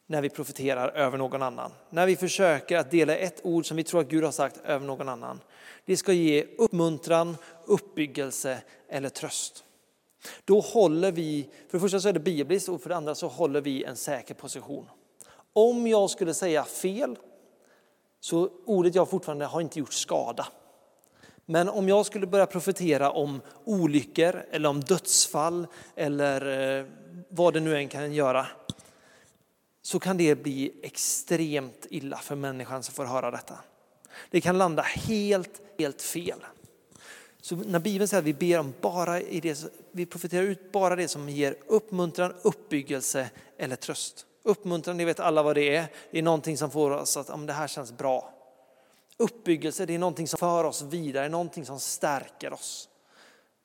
när 0.07 0.23
vi 0.23 0.31
profeterar 0.31 0.89
över 0.89 1.19
någon 1.19 1.43
annan. 1.43 1.73
När 1.91 2.07
vi 2.07 2.17
försöker 2.17 2.77
att 2.77 2.91
dela 2.91 3.17
ett 3.17 3.41
ord 3.45 3.67
som 3.67 3.77
vi 3.77 3.85
tror 3.85 4.01
att 4.01 4.09
Gud 4.09 4.25
har 4.25 4.33
sagt 4.33 4.61
över 4.65 4.87
någon 4.87 5.09
annan. 5.09 5.41
Det 5.85 5.97
ska 5.97 6.13
ge 6.13 6.47
uppmuntran, 6.59 7.37
uppbyggelse 7.67 8.63
eller 8.89 9.09
tröst. 9.09 9.65
Då 10.45 10.61
håller 10.61 11.13
vi, 11.13 11.49
för 11.69 11.79
det 11.79 11.81
första 11.81 12.01
så 12.01 12.09
är 12.09 12.13
det 12.13 12.21
bibliskt 12.21 12.69
och 12.69 12.83
för 12.83 12.89
det 12.89 12.97
andra 12.97 13.15
så 13.15 13.29
håller 13.29 13.61
vi 13.61 13.85
en 13.85 13.97
säker 13.97 14.35
position. 14.35 14.89
Om 15.53 15.87
jag 15.87 16.11
skulle 16.11 16.35
säga 16.35 16.65
fel 16.65 17.17
så 18.23 18.51
ordet 18.65 18.95
jag 18.95 19.11
fortfarande 19.11 19.45
har 19.45 19.61
inte 19.61 19.79
gjort 19.79 19.93
skada. 19.93 20.47
Men 21.47 21.69
om 21.69 21.89
jag 21.89 22.07
skulle 22.07 22.27
börja 22.27 22.47
profetera 22.47 23.11
om 23.11 23.41
olyckor 23.65 24.45
eller 24.51 24.69
om 24.69 24.81
dödsfall 24.81 25.67
eller 25.97 26.79
eh, 26.79 26.87
vad 27.29 27.55
det 27.55 27.61
nu 27.61 27.77
än 27.77 27.89
kan 27.89 28.13
göra 28.13 28.47
så 29.83 30.01
kan 30.01 30.17
det 30.17 30.35
bli 30.35 30.73
extremt 30.83 31.87
illa 31.91 32.17
för 32.17 32.37
människan 32.37 32.83
som 32.83 32.95
får 32.95 33.05
höra 33.05 33.31
detta. 33.31 33.59
Det 34.31 34.41
kan 34.41 34.59
landa 34.59 34.83
helt, 34.83 35.63
helt 35.79 36.03
fel. 36.03 36.39
Så 37.41 37.57
när 37.57 37.79
Bibeln 37.79 38.09
säger 38.09 38.19
att 38.23 38.27
vi 38.27 38.35
ber 38.35 38.59
om 38.59 38.75
bara 38.81 39.21
i 39.21 39.41
det, 39.41 39.65
vi 39.93 40.07
profeterar 40.07 40.43
ut 40.43 40.73
bara 40.73 40.97
det 40.97 41.09
som 41.09 41.29
ger 41.29 41.57
uppmuntran, 41.67 42.35
uppbyggelse 42.43 43.31
eller 43.59 43.77
tröst. 43.77 44.27
Uppmuntran, 44.43 44.97
ni 44.97 45.05
vet 45.05 45.21
alla 45.21 45.43
vad 45.43 45.55
det 45.55 45.77
är. 45.77 45.87
Det 46.11 46.19
är 46.19 46.23
någonting 46.23 46.59
som 46.59 46.71
får 46.71 46.91
oss 46.91 47.17
att 47.17 47.31
om 47.31 47.47
det 47.47 47.53
här 47.53 47.69
känns 47.69 47.93
bra. 47.93 48.35
Uppbyggelse, 49.17 49.87
det 49.87 49.95
är 49.95 49.99
någonting 49.99 50.29
som 50.29 50.39
för 50.39 50.65
oss 50.65 50.83
vidare, 50.83 51.29
någonting 51.29 51.67
som 51.67 51.81
stärker 51.81 52.53
oss. 52.53 52.89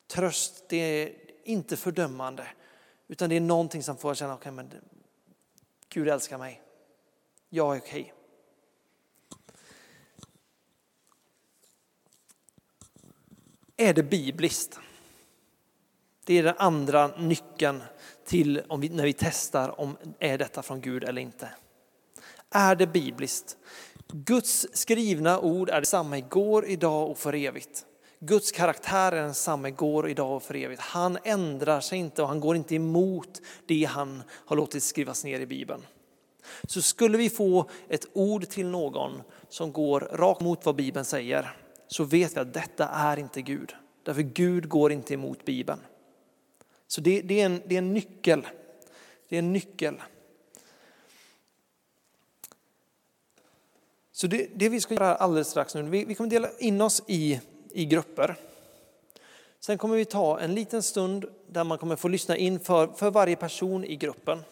Tröst, 0.06 0.64
det 0.68 0.76
är 0.76 1.12
inte 1.44 1.76
fördömande, 1.76 2.46
utan 3.08 3.30
det 3.30 3.36
är 3.36 3.40
någonting 3.40 3.82
som 3.82 3.96
får 3.96 4.10
oss 4.10 4.18
känna, 4.18 4.34
okay, 4.34 4.52
men 4.52 4.72
Gud 5.88 6.08
älskar 6.08 6.38
mig. 6.38 6.62
Jag 7.48 7.76
är 7.76 7.80
okej. 7.80 8.00
Okay. 8.00 8.12
Är 13.76 13.94
det 13.94 14.02
bibliskt? 14.02 14.78
Det 16.28 16.38
är 16.38 16.42
den 16.42 16.54
andra 16.58 17.10
nyckeln 17.18 17.82
till 18.26 18.62
om 18.68 18.80
vi, 18.80 18.88
när 18.88 19.04
vi 19.04 19.12
testar 19.12 19.80
om 19.80 19.96
är 20.18 20.38
detta 20.38 20.62
från 20.62 20.80
Gud 20.80 21.04
eller 21.04 21.22
inte. 21.22 21.48
Är 22.50 22.76
det 22.76 22.86
bibliskt? 22.86 23.56
Guds 24.12 24.66
skrivna 24.72 25.40
ord 25.40 25.70
är 25.70 25.80
detsamma 25.80 26.18
igår, 26.18 26.66
idag 26.66 27.10
och 27.10 27.18
för 27.18 27.34
evigt. 27.34 27.84
Guds 28.20 28.52
karaktär 28.52 29.12
är 29.12 29.22
densamma 29.22 29.68
igår, 29.68 30.08
idag 30.08 30.36
och 30.36 30.42
för 30.42 30.56
evigt. 30.56 30.80
Han 30.80 31.18
ändrar 31.24 31.80
sig 31.80 31.98
inte 31.98 32.22
och 32.22 32.28
han 32.28 32.40
går 32.40 32.56
inte 32.56 32.74
emot 32.74 33.40
det 33.66 33.84
han 33.84 34.22
har 34.30 34.56
låtit 34.56 34.82
skrivas 34.82 35.24
ner 35.24 35.40
i 35.40 35.46
Bibeln. 35.46 35.86
Så 36.62 36.82
skulle 36.82 37.18
vi 37.18 37.30
få 37.30 37.70
ett 37.88 38.06
ord 38.12 38.48
till 38.48 38.66
någon 38.66 39.22
som 39.48 39.72
går 39.72 40.00
rakt 40.00 40.40
mot 40.40 40.66
vad 40.66 40.76
Bibeln 40.76 41.04
säger 41.04 41.56
så 41.86 42.04
vet 42.04 42.36
vi 42.36 42.40
att 42.40 42.54
detta 42.54 42.88
är 42.88 43.18
inte 43.18 43.42
Gud. 43.42 43.74
Därför 44.02 44.22
Gud 44.22 44.68
går 44.68 44.92
inte 44.92 45.14
emot 45.14 45.44
Bibeln. 45.44 45.80
Så 46.88 47.00
det, 47.00 47.22
det, 47.22 47.40
är 47.40 47.46
en, 47.46 47.62
det 47.66 47.74
är 47.74 47.78
en 47.78 47.94
nyckel. 47.94 48.46
Det 49.28 49.36
är 49.36 49.38
en 49.38 49.52
nyckel. 49.52 50.02
Så 54.12 54.26
det, 54.26 54.48
det 54.54 54.68
vi 54.68 54.80
ska 54.80 54.94
göra 54.94 55.14
alldeles 55.14 55.48
strax 55.48 55.74
nu, 55.74 55.82
vi, 55.82 56.04
vi 56.04 56.14
kommer 56.14 56.30
dela 56.30 56.48
in 56.58 56.80
oss 56.80 57.02
i, 57.06 57.40
i 57.70 57.84
grupper. 57.84 58.36
Sen 59.60 59.78
kommer 59.78 59.96
vi 59.96 60.04
ta 60.04 60.40
en 60.40 60.54
liten 60.54 60.82
stund 60.82 61.24
där 61.46 61.64
man 61.64 61.78
kommer 61.78 61.96
få 61.96 62.08
lyssna 62.08 62.36
in 62.36 62.60
för, 62.60 62.86
för 62.86 63.10
varje 63.10 63.36
person 63.36 63.84
i 63.84 63.96
gruppen. 63.96 64.42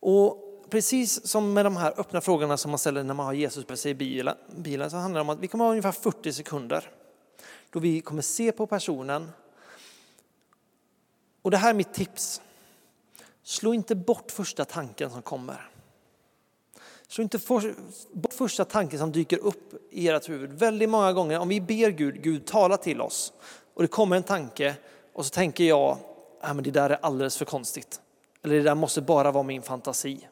Och 0.00 0.44
precis 0.70 1.26
som 1.26 1.52
med 1.52 1.66
de 1.66 1.76
här 1.76 2.00
öppna 2.00 2.20
frågorna 2.20 2.56
som 2.56 2.70
man 2.70 2.78
ställer 2.78 3.02
när 3.02 3.14
man 3.14 3.26
har 3.26 3.32
Jesus 3.32 3.68
med 3.68 3.78
sig 3.78 3.90
i 3.90 3.94
bilen, 3.94 4.36
bilen 4.56 4.90
så 4.90 4.96
handlar 4.96 5.18
det 5.18 5.22
om 5.22 5.30
att 5.30 5.40
vi 5.40 5.48
kommer 5.48 5.64
ha 5.64 5.70
ungefär 5.70 5.92
40 5.92 6.32
sekunder 6.32 6.90
då 7.70 7.78
vi 7.78 8.00
kommer 8.00 8.22
se 8.22 8.52
på 8.52 8.66
personen 8.66 9.30
och 11.44 11.50
det 11.50 11.56
här 11.56 11.70
är 11.70 11.74
mitt 11.74 11.94
tips. 11.94 12.40
Slå 13.42 13.74
inte 13.74 13.94
bort 13.94 14.30
första 14.30 14.64
tanken 14.64 15.10
som 15.10 15.22
kommer. 15.22 15.70
Slå 17.08 17.22
inte 17.22 17.38
bort 18.12 18.32
första 18.32 18.64
tanken 18.64 18.98
som 18.98 19.12
dyker 19.12 19.38
upp 19.38 19.74
i 19.90 20.08
ert 20.08 20.28
huvud. 20.28 20.52
Väldigt 20.52 20.88
många 20.88 21.12
gånger 21.12 21.38
om 21.38 21.48
vi 21.48 21.60
ber 21.60 21.90
Gud, 21.90 22.22
Gud 22.22 22.46
tala 22.46 22.76
till 22.76 23.00
oss 23.00 23.32
och 23.74 23.82
det 23.82 23.88
kommer 23.88 24.16
en 24.16 24.22
tanke 24.22 24.74
och 25.12 25.26
så 25.26 25.30
tänker 25.30 25.64
jag, 25.64 25.98
ah, 26.40 26.54
men 26.54 26.64
det 26.64 26.70
där 26.70 26.90
är 26.90 26.98
alldeles 27.02 27.36
för 27.36 27.44
konstigt. 27.44 28.00
Eller 28.42 28.56
det 28.56 28.62
där 28.62 28.74
måste 28.74 29.00
bara 29.00 29.30
vara 29.30 29.42
min 29.44 29.62
fantasi. 29.62 30.28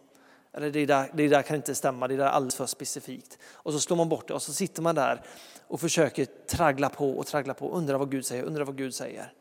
Eller 0.53 0.70
det 0.70 0.87
där, 0.87 1.11
det 1.14 1.29
där 1.29 1.42
kan 1.42 1.57
inte 1.57 1.75
stämma, 1.75 2.09
det 2.09 2.16
där 2.16 2.25
är 2.25 2.31
alldeles 2.31 2.55
för 2.55 2.66
specifikt. 2.66 3.38
Och 3.53 3.72
så 3.72 3.81
slår 3.81 3.96
man 3.96 4.09
bort 4.09 4.29
det 4.29 4.35
och 4.35 4.42
så 4.42 4.53
sitter 4.53 4.83
man 4.83 4.94
där 4.94 5.22
och 5.66 5.81
försöker 5.81 6.25
traggla 6.25 6.88
på 6.88 7.11
och 7.11 7.27
traggla 7.27 7.55
på, 7.55 7.70
undrar 7.70 7.98
vad 7.98 8.11
Gud 8.11 8.27
säger, 8.27 8.42
undrar 8.42 8.64
vad 8.64 8.77
Gud 8.77 8.94
säger. 8.94 9.33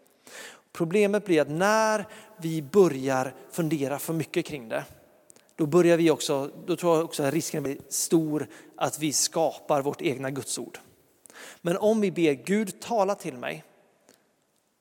Problemet 0.71 1.25
blir 1.25 1.41
att 1.41 1.49
när 1.49 2.05
vi 2.37 2.61
börjar 2.61 3.33
fundera 3.51 3.99
för 3.99 4.13
mycket 4.13 4.45
kring 4.45 4.69
det, 4.69 4.85
då 5.55 5.65
börjar 5.65 5.97
vi 5.97 6.11
också, 6.11 6.51
då 6.65 6.75
tror 6.75 6.95
jag 6.95 7.05
också 7.05 7.23
att 7.23 7.33
risken 7.33 7.63
blir 7.63 7.77
stor 7.89 8.47
att 8.75 8.99
vi 8.99 9.13
skapar 9.13 9.81
vårt 9.81 10.01
egna 10.01 10.29
gudsord. 10.29 10.79
Men 11.61 11.77
om 11.77 12.01
vi 12.01 12.11
ber 12.11 12.33
Gud 12.33 12.79
tala 12.79 13.15
till 13.15 13.37
mig 13.37 13.63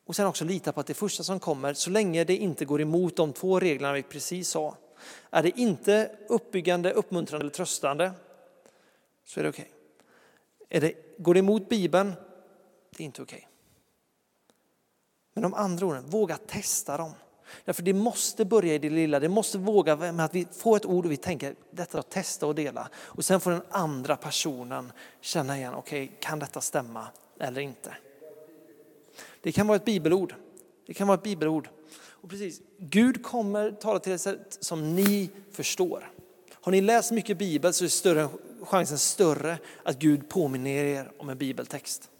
och 0.06 0.16
sen 0.16 0.26
också 0.26 0.44
lita 0.44 0.72
på 0.72 0.80
att 0.80 0.86
det 0.86 0.94
första 0.94 1.22
som 1.22 1.40
kommer, 1.40 1.74
så 1.74 1.90
länge 1.90 2.24
det 2.24 2.36
inte 2.36 2.64
går 2.64 2.80
emot 2.80 3.16
de 3.16 3.32
två 3.32 3.60
reglerna 3.60 3.92
vi 3.92 4.02
precis 4.02 4.48
sa, 4.48 4.76
är 5.30 5.42
det 5.42 5.60
inte 5.60 6.10
uppbyggande, 6.28 6.92
uppmuntrande 6.92 7.42
eller 7.42 7.54
tröstande, 7.54 8.12
så 9.24 9.40
är 9.40 9.44
det 9.44 9.50
okej. 9.50 9.70
Okay. 10.66 10.80
det, 10.80 10.94
går 11.18 11.34
det 11.34 11.40
emot 11.40 11.68
Bibeln, 11.68 12.12
det 12.96 13.02
är 13.02 13.04
inte 13.04 13.22
okej. 13.22 13.36
Okay. 13.36 13.49
Men 15.34 15.42
de 15.42 15.54
andra 15.54 15.86
orden, 15.86 16.06
våga 16.06 16.36
testa 16.36 16.96
dem. 16.96 17.12
Därför 17.64 17.82
det 17.82 17.92
måste 17.92 18.44
börja 18.44 18.74
i 18.74 18.78
det 18.78 18.90
lilla, 18.90 19.20
det 19.20 19.28
måste 19.28 19.58
våga 19.58 19.96
med 19.96 20.20
att 20.20 20.34
vi 20.34 20.46
får 20.52 20.76
ett 20.76 20.86
ord 20.86 21.04
och 21.06 21.12
vi 21.12 21.16
tänker 21.16 21.54
detta 21.70 21.98
att 21.98 22.10
testa 22.10 22.46
och 22.46 22.54
dela. 22.54 22.88
Och 22.94 23.24
sen 23.24 23.40
får 23.40 23.50
den 23.50 23.62
andra 23.70 24.16
personen 24.16 24.92
känna 25.20 25.56
igen, 25.58 25.74
okej 25.74 26.04
okay, 26.04 26.16
kan 26.20 26.38
detta 26.38 26.60
stämma 26.60 27.06
eller 27.40 27.60
inte? 27.60 27.94
Det 29.42 29.52
kan 29.52 29.66
vara 29.66 29.76
ett 29.76 29.84
bibelord. 29.84 30.34
Det 30.86 30.94
kan 30.94 31.08
vara 31.08 31.18
ett 31.18 31.22
bibelord. 31.24 31.68
Och 32.00 32.30
precis, 32.30 32.60
Gud 32.78 33.24
kommer 33.24 33.70
tala 33.70 33.98
till 33.98 34.12
er 34.12 34.38
som 34.64 34.94
ni 34.94 35.30
förstår. 35.52 36.12
Har 36.52 36.72
ni 36.72 36.80
läst 36.80 37.12
mycket 37.12 37.38
bibel 37.38 37.72
så 37.72 37.84
är 37.84 37.88
större, 37.88 38.28
chansen 38.62 38.98
större 38.98 39.58
att 39.82 39.98
Gud 39.98 40.28
påminner 40.28 40.84
er 40.84 41.12
om 41.18 41.28
en 41.28 41.38
bibeltext. 41.38 42.10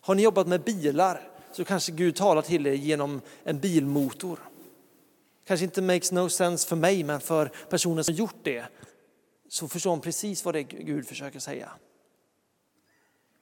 Har 0.00 0.14
ni 0.14 0.22
jobbat 0.22 0.46
med 0.46 0.60
bilar 0.60 1.30
så 1.58 1.64
kanske 1.64 1.92
Gud 1.92 2.16
talar 2.16 2.42
till 2.42 2.66
er 2.66 2.72
genom 2.72 3.20
en 3.44 3.60
bilmotor. 3.60 4.38
Kanske 5.44 5.64
inte 5.64 5.82
makes 5.82 6.12
no 6.12 6.28
sense 6.28 6.68
för 6.68 6.76
mig, 6.76 7.04
men 7.04 7.20
för 7.20 7.50
personen 7.68 8.04
som 8.04 8.14
gjort 8.14 8.36
det 8.42 8.64
så 9.48 9.68
förstår 9.68 9.90
hon 9.90 10.00
precis 10.00 10.44
vad 10.44 10.54
det 10.54 10.60
är 10.60 10.62
Gud 10.62 11.06
försöker 11.06 11.38
säga. 11.38 11.72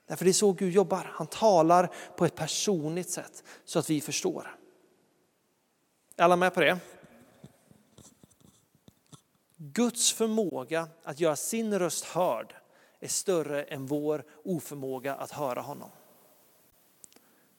Därför 0.07 0.25
det 0.25 0.31
är 0.31 0.33
så 0.33 0.53
Gud 0.53 0.73
jobbar. 0.73 1.11
Han 1.15 1.27
talar 1.27 1.95
på 2.17 2.25
ett 2.25 2.35
personligt 2.35 3.11
sätt 3.11 3.45
så 3.65 3.79
att 3.79 3.91
vi 3.91 4.01
förstår. 4.01 4.57
Är 6.17 6.25
alla 6.25 6.37
med 6.37 6.55
på 6.55 6.61
det? 6.61 6.79
Guds 9.57 10.13
förmåga 10.13 10.89
att 11.03 11.21
göra 11.21 11.37
sin 11.37 11.79
röst 11.79 12.05
hörd 12.05 12.55
är 13.01 13.09
större 13.09 13.63
än 13.63 13.87
vår 13.87 14.25
oförmåga 14.45 15.15
att 15.15 15.31
höra 15.31 15.61
honom. 15.61 15.91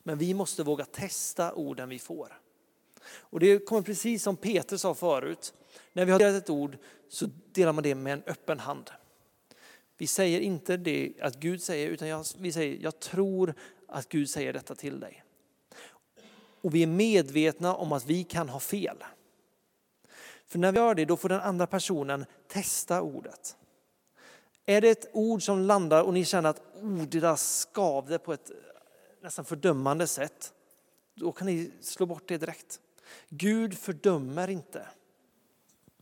Men 0.08 0.17
vi 0.17 0.34
måste 0.34 0.63
våga 0.63 0.86
testa 0.86 1.54
orden 1.54 1.89
vi 1.89 2.00
får. 2.00 2.39
Och 3.08 3.39
det 3.39 3.65
kommer 3.65 3.82
precis 3.82 4.24
som 4.24 4.36
Peter 4.38 4.78
sa 4.78 4.93
förut. 4.93 5.54
När 5.93 6.06
vi 6.06 6.12
har 6.12 6.20
delat 6.20 6.43
ett 6.43 6.50
ord 6.50 6.78
så 7.10 7.30
delar 7.52 7.74
man 7.74 7.84
det 7.84 7.96
med 7.96 8.13
en 8.13 8.24
öppen 8.26 8.60
hand. 8.60 8.91
Vi 9.98 10.08
säger 10.08 10.39
inte 10.39 10.78
det 10.78 11.13
att 11.22 11.36
Gud 11.36 11.62
säger, 11.62 11.89
utan 11.89 12.08
jag, 12.08 12.26
vi 12.38 12.52
säger 12.52 12.78
jag 12.82 13.00
tror 13.00 13.54
att 13.88 14.10
Gud 14.10 14.30
säger 14.30 14.54
detta 14.54 14.76
till 14.76 15.00
dig. 15.00 15.24
Och 16.62 16.76
vi 16.76 16.84
är 16.84 16.88
medvetna 16.88 17.76
om 17.76 17.91
att 17.91 18.06
vi 18.06 18.24
kan 18.24 18.50
ha 18.50 18.60
fel. 18.60 18.98
För 20.46 20.60
när 20.60 20.72
vi 20.72 20.78
gör 20.78 20.96
det, 20.96 21.06
då 21.06 21.17
får 21.17 21.30
den 21.30 21.41
andra 21.41 21.67
personen 21.67 22.26
testa 22.48 23.02
ordet. 23.02 23.56
Är 24.65 24.82
det 24.82 24.89
ett 24.89 25.10
ord 25.13 25.43
som 25.43 25.60
landar 25.60 26.04
och 26.04 26.13
ni 26.13 26.26
känner 26.26 26.50
att 26.50 26.62
oh, 26.82 27.04
det 27.04 27.20
där 27.20 27.36
skavde 27.36 28.20
på 28.20 28.34
ett 28.34 28.52
nästan 29.21 29.45
fördömande 29.45 30.08
sätt, 30.08 30.53
då 31.15 31.32
kan 31.32 31.47
ni 31.47 31.71
slå 31.82 32.06
bort 32.06 32.27
det 32.27 32.38
direkt. 32.38 32.80
Gud 33.30 33.77
fördömer 33.77 34.49
inte. 34.49 34.88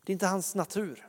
Det 0.04 0.12
är 0.12 0.14
inte 0.14 0.28
hans 0.28 0.56
natur. 0.56 1.08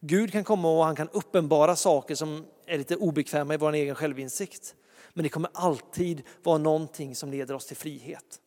Gud 0.00 0.32
kan 0.32 0.44
komma 0.44 0.68
och 0.70 0.84
han 0.84 0.96
kan 0.96 1.08
uppenbara 1.08 1.76
saker 1.76 2.14
som 2.14 2.46
är 2.66 2.78
lite 2.78 2.96
obekväma 2.96 3.54
i 3.54 3.56
vår 3.56 3.72
egen 3.72 3.94
självinsikt. 3.94 4.74
Men 5.12 5.22
det 5.22 5.28
kommer 5.28 5.50
alltid 5.54 6.22
vara 6.42 6.58
någonting 6.58 7.16
som 7.16 7.30
leder 7.30 7.54
oss 7.54 7.66
till 7.66 7.76
frihet. 7.76 8.40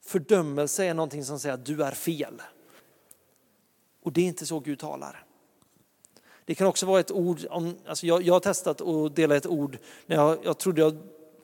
Fördömelse 0.00 0.84
är 0.84 0.94
någonting 0.94 1.24
som 1.24 1.38
säger 1.38 1.54
att 1.54 1.66
du 1.66 1.82
är 1.82 1.92
fel. 1.92 2.42
Och 4.02 4.12
det 4.12 4.20
är 4.20 4.24
inte 4.24 4.46
så 4.46 4.60
Gud 4.60 4.78
talar. 4.78 5.24
Det 6.44 6.54
kan 6.54 6.66
också 6.66 6.86
vara 6.86 7.00
ett 7.00 7.10
ord, 7.10 7.46
om, 7.50 7.78
alltså 7.86 8.06
jag, 8.06 8.22
jag 8.22 8.34
har 8.34 8.40
testat 8.40 8.80
att 8.80 9.16
dela 9.16 9.36
ett 9.36 9.46
ord 9.46 9.78
när 10.06 10.16
jag, 10.16 10.38
jag 10.44 10.58
trodde 10.58 10.80
jag 10.80 10.96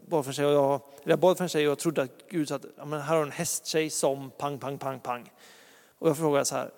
bad 0.06 0.24
för 0.24 0.32
sig 0.32 0.46
och 0.46 0.52
jag, 0.52 0.80
jag 1.04 1.18
bad 1.18 1.36
för 1.36 1.44
en 1.44 1.48
tjej 1.48 1.66
och 1.66 1.70
jag 1.70 1.78
trodde 1.78 2.02
att 2.02 2.28
Gud 2.28 2.48
sa 2.48 2.54
att 2.54 2.64
ja, 2.76 2.84
men 2.84 3.00
här 3.00 3.16
har 3.16 3.22
du 3.22 3.26
en 3.26 3.32
hästtjej 3.32 3.90
som 3.90 4.30
pang, 4.30 4.58
pang, 4.58 4.78
pang, 4.78 5.00
pang. 5.00 5.32
Och 5.98 6.08
jag 6.08 6.16
frågade 6.16 6.44
så 6.44 6.56
här, 6.56 6.72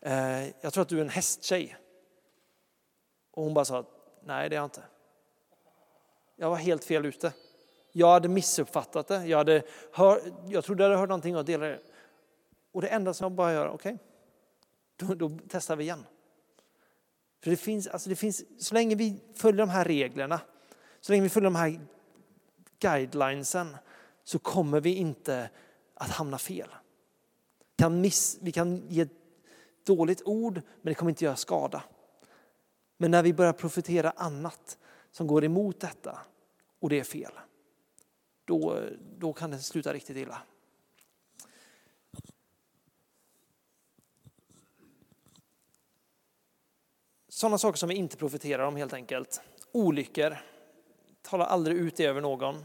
eh, 0.00 0.52
jag 0.60 0.72
tror 0.72 0.82
att 0.82 0.88
du 0.88 0.96
är 0.96 1.02
en 1.02 1.08
hästtjej. 1.08 1.76
Och 3.30 3.44
hon 3.44 3.54
bara 3.54 3.64
sa, 3.64 3.84
nej 4.24 4.48
det 4.48 4.56
är 4.56 4.58
jag 4.58 4.66
inte. 4.66 4.82
Jag 6.36 6.50
var 6.50 6.56
helt 6.56 6.84
fel 6.84 7.06
ute. 7.06 7.32
Jag 7.92 8.12
hade 8.12 8.28
missuppfattat 8.28 9.08
det. 9.08 9.26
Jag, 9.26 9.38
hade 9.38 9.62
hör, 9.92 10.20
jag 10.48 10.64
trodde 10.64 10.82
jag 10.82 10.90
hade 10.90 11.00
hört 11.00 11.08
någonting 11.08 11.36
och 11.36 11.44
delade 11.44 11.72
det. 11.72 11.80
Och 12.72 12.80
det 12.80 12.88
enda 12.88 13.14
som 13.14 13.24
jag 13.24 13.32
bara 13.32 13.52
gör, 13.52 13.68
okej, 13.68 13.98
okay, 14.96 15.16
då, 15.16 15.28
då, 15.28 15.38
testar 15.48 15.76
vi 15.76 15.84
igen. 15.84 16.06
För 17.42 17.50
det 17.50 17.56
finns, 17.56 17.86
alltså 17.86 18.10
det 18.10 18.16
finns, 18.16 18.44
så 18.58 18.74
länge 18.74 18.94
vi 18.94 19.20
följer 19.34 19.58
de 19.58 19.68
här 19.68 19.84
reglerna, 19.84 20.40
så 21.00 21.12
länge 21.12 21.22
vi 21.22 21.28
följer 21.28 21.50
de 21.50 21.56
här 21.56 21.80
guidelinesen, 22.78 23.76
så 24.24 24.38
kommer 24.38 24.80
vi 24.80 24.94
inte 24.94 25.50
att 25.94 26.10
hamna 26.10 26.38
fel. 26.38 26.68
Vi 27.76 27.82
kan, 27.82 28.00
miss, 28.00 28.38
vi 28.40 28.52
kan 28.52 28.88
ge 28.88 29.00
ett 29.00 29.12
dåligt 29.84 30.22
ord, 30.24 30.54
men 30.54 30.64
det 30.90 30.94
kommer 30.94 31.10
inte 31.10 31.24
göra 31.24 31.36
skada. 31.36 31.82
Men 32.96 33.10
när 33.10 33.22
vi 33.22 33.32
börjar 33.32 33.52
profetera 33.52 34.10
annat 34.10 34.78
som 35.10 35.26
går 35.26 35.44
emot 35.44 35.80
detta 35.80 36.18
och 36.80 36.88
det 36.88 37.00
är 37.00 37.04
fel, 37.04 37.32
då, 38.44 38.82
då 39.18 39.32
kan 39.32 39.50
det 39.50 39.58
sluta 39.58 39.92
riktigt 39.92 40.16
illa. 40.16 40.42
Sådana 47.28 47.58
saker 47.58 47.78
som 47.78 47.88
vi 47.88 47.94
inte 47.94 48.16
profeterar 48.16 48.66
om 48.66 48.76
helt 48.76 48.92
enkelt. 48.92 49.40
Olyckor. 49.72 50.36
Talar 51.30 51.46
aldrig 51.46 51.76
ut 51.76 51.96
det 51.96 52.04
över 52.04 52.20
någon. 52.20 52.64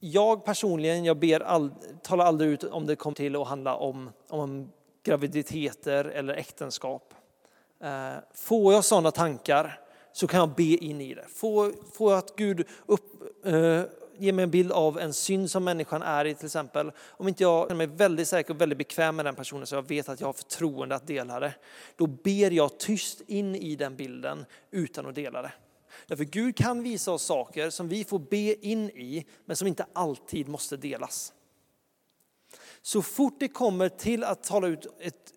Jag 0.00 0.44
personligen, 0.44 1.04
jag 1.04 1.16
ber 1.16 1.40
all, 1.40 1.70
talar 2.02 2.24
aldrig 2.24 2.50
ut 2.50 2.64
om 2.64 2.86
det 2.86 2.96
kommer 2.96 3.14
till 3.14 3.36
att 3.36 3.48
handla 3.48 3.76
om, 3.76 4.10
om 4.28 4.72
graviditeter 5.02 6.04
eller 6.04 6.34
äktenskap. 6.34 7.14
Eh, 7.82 8.12
får 8.34 8.72
jag 8.72 8.84
sådana 8.84 9.10
tankar 9.10 9.80
så 10.12 10.26
kan 10.26 10.40
jag 10.40 10.54
be 10.54 10.62
in 10.62 11.00
i 11.00 11.14
det. 11.14 11.26
Får, 11.28 11.72
får 11.92 12.12
jag 12.12 12.18
att 12.18 12.36
Gud 12.36 12.66
upp, 12.86 13.22
eh, 13.44 13.82
ger 14.18 14.32
mig 14.32 14.42
en 14.42 14.50
bild 14.50 14.72
av 14.72 14.98
en 14.98 15.12
synd 15.12 15.50
som 15.50 15.64
människan 15.64 16.02
är 16.02 16.24
i 16.24 16.34
till 16.34 16.46
exempel. 16.46 16.92
Om 17.08 17.28
inte 17.28 17.42
jag 17.42 17.68
känner 17.68 17.86
mig 17.86 17.86
väldigt 17.86 18.28
säker 18.28 18.54
och 18.54 18.60
väldigt 18.60 18.78
bekväm 18.78 19.16
med 19.16 19.24
den 19.24 19.34
personen 19.34 19.66
så 19.66 19.74
jag 19.74 19.88
vet 19.88 20.08
att 20.08 20.20
jag 20.20 20.28
har 20.28 20.32
förtroende 20.32 20.94
att 20.94 21.06
dela 21.06 21.40
det. 21.40 21.54
Då 21.96 22.06
ber 22.06 22.50
jag 22.50 22.78
tyst 22.78 23.20
in 23.26 23.54
i 23.56 23.76
den 23.76 23.96
bilden 23.96 24.44
utan 24.70 25.06
att 25.06 25.14
dela 25.14 25.42
det. 25.42 25.52
Därför 26.06 26.24
Gud 26.24 26.56
kan 26.56 26.82
visa 26.82 27.12
oss 27.12 27.22
saker 27.22 27.70
som 27.70 27.88
vi 27.88 28.04
får 28.04 28.18
be 28.18 28.66
in 28.66 28.90
i 28.90 29.26
men 29.44 29.56
som 29.56 29.68
inte 29.68 29.86
alltid 29.92 30.48
måste 30.48 30.76
delas. 30.76 31.32
Så 32.82 33.02
fort 33.02 33.36
det 33.40 33.48
kommer 33.48 33.88
till 33.88 34.24
att 34.24 34.42
tala 34.42 34.66
ut 34.66 34.86
ett 35.00 35.32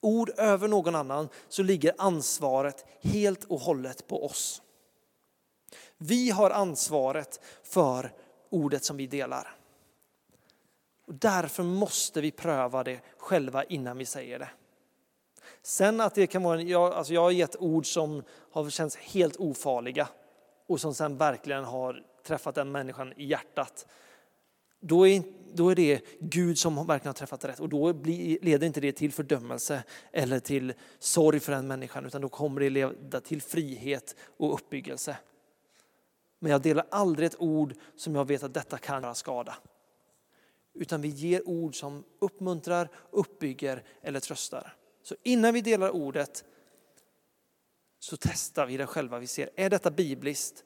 ord 0.00 0.30
över 0.36 0.68
någon 0.68 0.94
annan 0.94 1.28
så 1.48 1.62
ligger 1.62 1.94
ansvaret 1.98 2.84
helt 3.00 3.44
och 3.44 3.60
hållet 3.60 4.06
på 4.06 4.24
oss. 4.24 4.62
Vi 5.98 6.30
har 6.30 6.50
ansvaret 6.50 7.40
för 7.62 8.12
ordet 8.50 8.84
som 8.84 8.96
vi 8.96 9.06
delar. 9.06 9.56
Och 11.06 11.14
därför 11.14 11.62
måste 11.62 12.20
vi 12.20 12.30
pröva 12.30 12.84
det 12.84 13.00
själva 13.18 13.64
innan 13.64 13.98
vi 13.98 14.06
säger 14.06 14.38
det. 14.38 14.50
Sen 15.66 16.00
att 16.00 16.14
det 16.14 16.26
kan 16.26 16.42
vara, 16.42 16.62
jag, 16.62 16.92
alltså 16.92 17.14
jag 17.14 17.20
har 17.20 17.30
gett 17.30 17.56
ord 17.56 17.86
som 17.86 18.22
har 18.50 18.70
känts 18.70 18.96
helt 18.96 19.36
ofarliga 19.36 20.08
och 20.66 20.80
som 20.80 20.94
sen 20.94 21.16
verkligen 21.16 21.64
har 21.64 22.02
träffat 22.26 22.54
den 22.54 22.72
människan 22.72 23.12
i 23.16 23.26
hjärtat 23.26 23.86
då 24.80 25.06
är, 25.06 25.22
då 25.54 25.70
är 25.70 25.74
det 25.74 26.00
Gud 26.20 26.58
som 26.58 26.86
verkligen 26.86 27.08
har 27.08 27.14
träffat 27.14 27.44
rätt 27.44 27.60
och 27.60 27.68
då 27.68 27.92
blir, 27.92 28.38
leder 28.42 28.66
inte 28.66 28.80
det 28.80 28.92
till 28.92 29.12
fördömelse 29.12 29.82
eller 30.12 30.38
till 30.38 30.72
sorg 30.98 31.40
för 31.40 31.52
den 31.52 31.66
människan 31.66 32.06
utan 32.06 32.22
då 32.22 32.28
kommer 32.28 32.60
det 32.60 32.70
leda 32.70 33.20
till 33.20 33.42
frihet 33.42 34.16
och 34.36 34.54
uppbyggelse. 34.54 35.16
Men 36.38 36.52
jag 36.52 36.62
delar 36.62 36.86
aldrig 36.90 37.26
ett 37.26 37.40
ord 37.40 37.74
som 37.96 38.14
jag 38.14 38.24
vet 38.24 38.42
att 38.42 38.54
detta 38.54 38.78
kan 38.78 39.02
göra 39.02 39.14
skada. 39.14 39.54
Utan 40.74 41.00
vi 41.00 41.08
ger 41.08 41.48
ord 41.48 41.80
som 41.80 42.04
uppmuntrar, 42.18 42.88
uppbygger 43.10 43.82
eller 44.02 44.20
tröstar. 44.20 44.76
Så 45.06 45.14
innan 45.22 45.54
vi 45.54 45.60
delar 45.60 45.90
ordet 45.90 46.44
så 47.98 48.16
testar 48.16 48.66
vi 48.66 48.76
det 48.76 48.86
själva. 48.86 49.18
Vi 49.18 49.26
ser, 49.26 49.50
är 49.56 49.70
detta 49.70 49.90
bibliskt? 49.90 50.64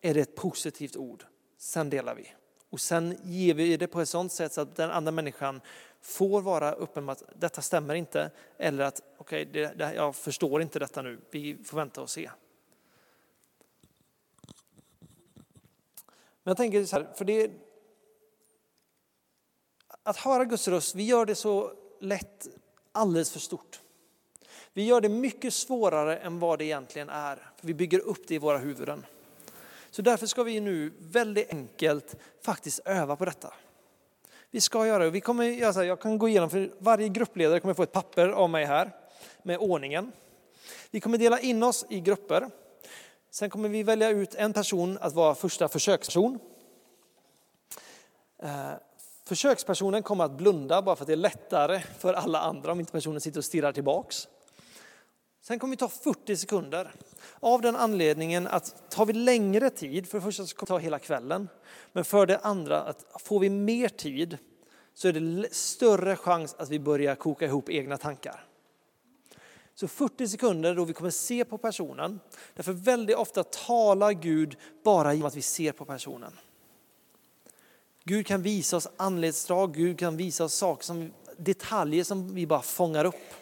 Är 0.00 0.14
det 0.14 0.20
ett 0.20 0.34
positivt 0.34 0.96
ord? 0.96 1.24
Sen 1.58 1.90
delar 1.90 2.14
vi. 2.14 2.34
Och 2.70 2.80
sen 2.80 3.18
ger 3.22 3.54
vi 3.54 3.76
det 3.76 3.86
på 3.86 4.00
ett 4.00 4.08
sådant 4.08 4.32
sätt 4.32 4.52
så 4.52 4.60
att 4.60 4.76
den 4.76 4.90
andra 4.90 5.12
människan 5.12 5.60
får 6.00 6.42
vara 6.42 6.72
öppen 6.72 7.04
med 7.04 7.12
att 7.12 7.22
detta 7.36 7.62
stämmer 7.62 7.94
inte. 7.94 8.30
Eller 8.58 8.84
att 8.84 9.02
okej, 9.16 9.48
okay, 9.50 9.94
jag 9.94 10.16
förstår 10.16 10.62
inte 10.62 10.78
detta 10.78 11.02
nu, 11.02 11.20
vi 11.30 11.56
får 11.64 11.76
vänta 11.76 12.02
och 12.02 12.10
se. 12.10 12.30
Men 16.42 16.50
jag 16.50 16.56
tänker 16.56 16.84
så 16.84 16.96
här, 16.96 17.12
för 17.14 17.24
det... 17.24 17.50
Att 20.02 20.16
höra 20.16 20.44
Guds 20.44 20.68
röst, 20.68 20.94
vi 20.94 21.02
gör 21.02 21.26
det 21.26 21.34
så 21.34 21.72
lätt 22.00 22.48
alldeles 22.96 23.30
för 23.30 23.40
stort. 23.40 23.80
Vi 24.72 24.84
gör 24.84 25.00
det 25.00 25.08
mycket 25.08 25.54
svårare 25.54 26.16
än 26.16 26.38
vad 26.38 26.58
det 26.58 26.64
egentligen 26.64 27.08
är. 27.08 27.36
För 27.56 27.66
vi 27.66 27.74
bygger 27.74 27.98
upp 27.98 28.28
det 28.28 28.34
i 28.34 28.38
våra 28.38 28.58
huvuden. 28.58 29.06
Så 29.90 30.02
därför 30.02 30.26
ska 30.26 30.42
vi 30.42 30.60
nu 30.60 30.92
väldigt 30.98 31.50
enkelt 31.50 32.16
faktiskt 32.42 32.80
öva 32.84 33.16
på 33.16 33.24
detta. 33.24 33.54
Vi 34.50 34.60
ska 34.60 34.86
göra 34.86 35.04
det. 35.04 35.10
Vi 35.10 35.20
kommer 35.20 35.44
göra 35.44 35.72
så 35.72 35.78
här, 35.78 35.86
jag 35.86 36.00
kan 36.00 36.18
gå 36.18 36.28
igenom, 36.28 36.50
för 36.50 36.70
varje 36.78 37.08
gruppledare 37.08 37.60
kommer 37.60 37.74
få 37.74 37.82
ett 37.82 37.92
papper 37.92 38.28
av 38.28 38.50
mig 38.50 38.64
här 38.64 38.90
med 39.42 39.58
ordningen. 39.58 40.12
Vi 40.90 41.00
kommer 41.00 41.18
dela 41.18 41.40
in 41.40 41.62
oss 41.62 41.86
i 41.88 42.00
grupper. 42.00 42.50
Sen 43.30 43.50
kommer 43.50 43.68
vi 43.68 43.82
välja 43.82 44.08
ut 44.08 44.34
en 44.34 44.52
person 44.52 44.98
att 45.00 45.12
vara 45.12 45.34
första 45.34 45.68
försöksperson. 45.68 46.38
Eh, 48.42 48.72
Försökspersonen 49.28 50.02
kommer 50.02 50.24
att 50.24 50.36
blunda 50.36 50.82
bara 50.82 50.96
för 50.96 51.04
att 51.04 51.06
det 51.06 51.12
är 51.12 51.16
lättare 51.16 51.80
för 51.98 52.14
alla 52.14 52.40
andra 52.40 52.72
om 52.72 52.80
inte 52.80 52.92
personen 52.92 53.20
sitter 53.20 53.38
och 53.38 53.44
stirrar 53.44 53.72
tillbaks. 53.72 54.28
Sen 55.42 55.58
kommer 55.58 55.70
vi 55.70 55.76
ta 55.76 55.88
40 55.88 56.36
sekunder. 56.36 56.92
Av 57.40 57.60
den 57.60 57.76
anledningen 57.76 58.46
att 58.46 58.90
tar 58.90 59.06
vi 59.06 59.12
längre 59.12 59.70
tid, 59.70 60.08
för 60.08 60.18
det 60.18 60.24
första 60.24 60.46
så 60.46 60.56
kommer 60.56 60.66
det 60.66 60.72
ta 60.72 60.78
hela 60.78 60.98
kvällen, 60.98 61.48
men 61.92 62.04
för 62.04 62.26
det 62.26 62.38
andra 62.38 62.82
att 62.82 63.22
får 63.22 63.40
vi 63.40 63.50
mer 63.50 63.88
tid 63.88 64.38
så 64.94 65.08
är 65.08 65.12
det 65.12 65.54
större 65.54 66.16
chans 66.16 66.54
att 66.58 66.68
vi 66.68 66.80
börjar 66.80 67.14
koka 67.14 67.44
ihop 67.44 67.70
egna 67.70 67.96
tankar. 67.96 68.44
Så 69.74 69.88
40 69.88 70.28
sekunder 70.28 70.74
då 70.74 70.84
vi 70.84 70.92
kommer 70.92 71.10
se 71.10 71.44
på 71.44 71.58
personen. 71.58 72.20
Därför 72.54 72.72
väldigt 72.72 73.16
ofta 73.16 73.44
talar 73.44 74.12
Gud 74.12 74.56
bara 74.84 75.12
genom 75.14 75.28
att 75.28 75.36
vi 75.36 75.42
ser 75.42 75.72
på 75.72 75.84
personen. 75.84 76.32
Gud 78.08 78.26
kan 78.26 78.42
visa 78.42 78.76
oss 78.76 78.88
anledsdrag, 78.96 79.74
Gud 79.74 79.98
kan 79.98 80.16
visa 80.16 80.44
oss 80.44 80.54
saker 80.54 80.84
som, 80.84 81.12
detaljer 81.36 82.04
som 82.04 82.34
vi 82.34 82.46
bara 82.46 82.62
fångar 82.62 83.04
upp. 83.04 83.34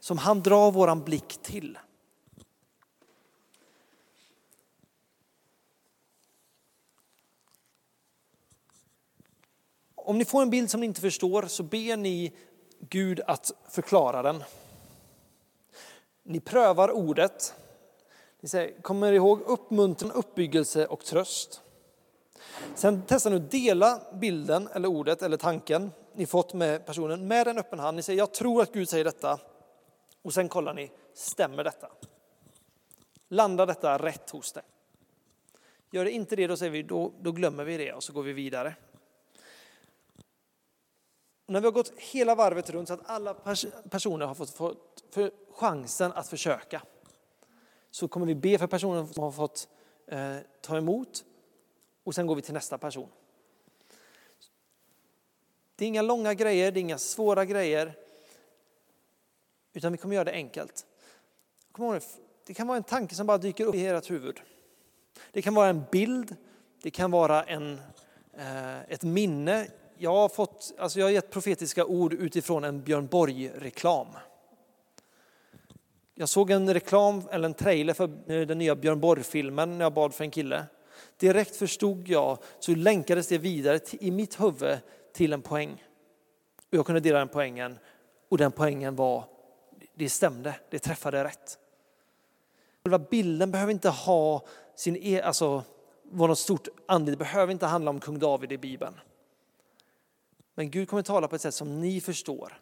Som 0.00 0.18
han 0.18 0.42
drar 0.42 0.72
våran 0.72 1.04
blick 1.04 1.38
till. 1.42 1.78
Om 9.94 10.18
ni 10.18 10.24
får 10.24 10.42
en 10.42 10.50
bild 10.50 10.70
som 10.70 10.80
ni 10.80 10.86
inte 10.86 11.00
förstår 11.00 11.46
så 11.46 11.62
ber 11.62 11.96
ni 11.96 12.32
Gud 12.80 13.20
att 13.20 13.52
förklara 13.70 14.22
den. 14.22 14.44
Ni 16.22 16.40
prövar 16.40 16.90
ordet. 16.90 17.54
Ni 18.40 18.48
säger, 18.48 18.82
kommer 18.82 19.12
ihåg 19.12 19.40
uppmuntran, 19.40 20.12
uppbyggelse 20.12 20.86
och 20.86 21.04
tröst. 21.04 21.62
Sen 22.74 23.02
testar 23.06 23.30
ni 23.30 23.36
att 23.36 23.50
dela 23.50 24.00
bilden 24.12 24.68
eller 24.74 24.88
ordet 24.88 25.22
eller 25.22 25.36
tanken 25.36 25.92
ni 26.14 26.26
fått 26.26 26.54
med 26.54 26.86
personen 26.86 27.28
med 27.28 27.48
en 27.48 27.58
öppen 27.58 27.78
hand. 27.78 27.96
Ni 27.96 28.02
säger, 28.02 28.18
jag 28.18 28.32
tror 28.32 28.62
att 28.62 28.72
Gud 28.72 28.88
säger 28.88 29.04
detta. 29.04 29.38
Och 30.22 30.34
sen 30.34 30.48
kollar 30.48 30.74
ni, 30.74 30.90
stämmer 31.14 31.64
detta? 31.64 31.88
Landar 33.28 33.66
detta 33.66 33.98
rätt 33.98 34.30
hos 34.30 34.52
dig? 34.52 34.62
Gör 35.90 36.04
det 36.04 36.10
inte 36.10 36.36
det, 36.36 36.46
då 36.46 36.56
säger 36.56 36.72
vi, 36.72 36.82
då, 36.82 37.12
då 37.20 37.32
glömmer 37.32 37.64
vi 37.64 37.76
det 37.76 37.92
och 37.92 38.02
så 38.02 38.12
går 38.12 38.22
vi 38.22 38.32
vidare. 38.32 38.74
Och 41.46 41.52
när 41.52 41.60
vi 41.60 41.66
har 41.66 41.72
gått 41.72 41.92
hela 41.96 42.34
varvet 42.34 42.70
runt 42.70 42.88
så 42.88 42.94
att 42.94 43.10
alla 43.10 43.34
pers 43.34 43.66
personer 43.90 44.26
har 44.26 44.34
fått, 44.34 44.50
fått 44.50 45.04
för 45.10 45.30
chansen 45.52 46.12
att 46.12 46.28
försöka 46.28 46.82
så 47.90 48.08
kommer 48.08 48.26
vi 48.26 48.34
be 48.34 48.58
för 48.58 48.66
personen 48.66 49.08
som 49.08 49.22
har 49.22 49.32
fått 49.32 49.68
eh, 50.06 50.36
ta 50.60 50.76
emot 50.76 51.24
och 52.06 52.14
sen 52.14 52.26
går 52.26 52.36
vi 52.36 52.42
till 52.42 52.54
nästa 52.54 52.78
person. 52.78 53.08
Det 55.76 55.84
är 55.84 55.88
inga 55.88 56.02
långa 56.02 56.34
grejer, 56.34 56.72
det 56.72 56.78
är 56.78 56.82
inga 56.82 56.98
svåra 56.98 57.44
grejer 57.44 57.94
utan 59.72 59.92
vi 59.92 59.98
kommer 59.98 60.14
göra 60.14 60.24
det 60.24 60.32
enkelt. 60.32 60.86
Det 62.46 62.54
kan 62.54 62.66
vara 62.66 62.76
en 62.76 62.82
tanke 62.82 63.14
som 63.14 63.26
bara 63.26 63.38
dyker 63.38 63.64
upp 63.64 63.74
i 63.74 63.86
ert 63.86 64.10
huvud. 64.10 64.40
Det 65.32 65.42
kan 65.42 65.54
vara 65.54 65.68
en 65.68 65.84
bild, 65.92 66.36
det 66.82 66.90
kan 66.90 67.10
vara 67.10 67.44
en, 67.44 67.80
eh, 68.38 68.80
ett 68.80 69.02
minne 69.02 69.68
jag 69.98 70.12
har, 70.12 70.28
fått, 70.28 70.74
alltså 70.78 70.98
jag 70.98 71.06
har 71.06 71.10
gett 71.10 71.30
profetiska 71.30 71.84
ord 71.84 72.12
utifrån 72.12 72.64
en 72.64 72.82
Björn 72.82 73.06
Borg-reklam. 73.06 74.08
Jag 76.14 76.28
såg 76.28 76.50
en 76.50 76.74
reklam, 76.74 77.22
eller 77.30 77.48
en 77.48 77.54
trailer 77.54 77.94
för 77.94 78.06
den 78.46 78.58
nya 78.58 78.76
Björn 78.76 79.00
Borg-filmen 79.00 79.78
när 79.78 79.84
jag 79.84 79.92
bad 79.92 80.14
för 80.14 80.24
en 80.24 80.30
kille. 80.30 80.66
Direkt 81.16 81.56
förstod 81.56 82.08
jag, 82.08 82.38
så 82.58 82.74
länkades 82.74 83.28
det 83.28 83.38
vidare 83.38 83.80
i 83.90 84.10
mitt 84.10 84.40
huvud 84.40 84.78
till 85.12 85.32
en 85.32 85.42
poäng. 85.42 85.84
Och 86.56 86.74
jag 86.74 86.86
kunde 86.86 87.00
dela 87.00 87.18
den 87.18 87.28
poängen 87.28 87.78
och 88.28 88.38
den 88.38 88.52
poängen 88.52 88.96
var, 88.96 89.24
det 89.94 90.08
stämde, 90.08 90.54
det 90.70 90.78
träffade 90.78 91.24
rätt. 91.24 91.58
Själva 92.84 92.98
bilden 92.98 93.50
behöver 93.50 93.72
inte 93.72 93.88
ha 93.88 94.46
sin, 94.74 94.96
e, 94.96 95.20
alltså 95.20 95.64
vara 96.02 96.28
något 96.28 96.38
stort 96.38 96.68
andligt, 96.86 97.18
det 97.18 97.24
behöver 97.24 97.52
inte 97.52 97.66
handla 97.66 97.90
om 97.90 98.00
kung 98.00 98.18
David 98.18 98.52
i 98.52 98.58
Bibeln. 98.58 99.00
Men 100.54 100.70
Gud 100.70 100.88
kommer 100.88 101.02
tala 101.02 101.28
på 101.28 101.36
ett 101.36 101.42
sätt 101.42 101.54
som 101.54 101.80
ni 101.80 102.00
förstår 102.00 102.60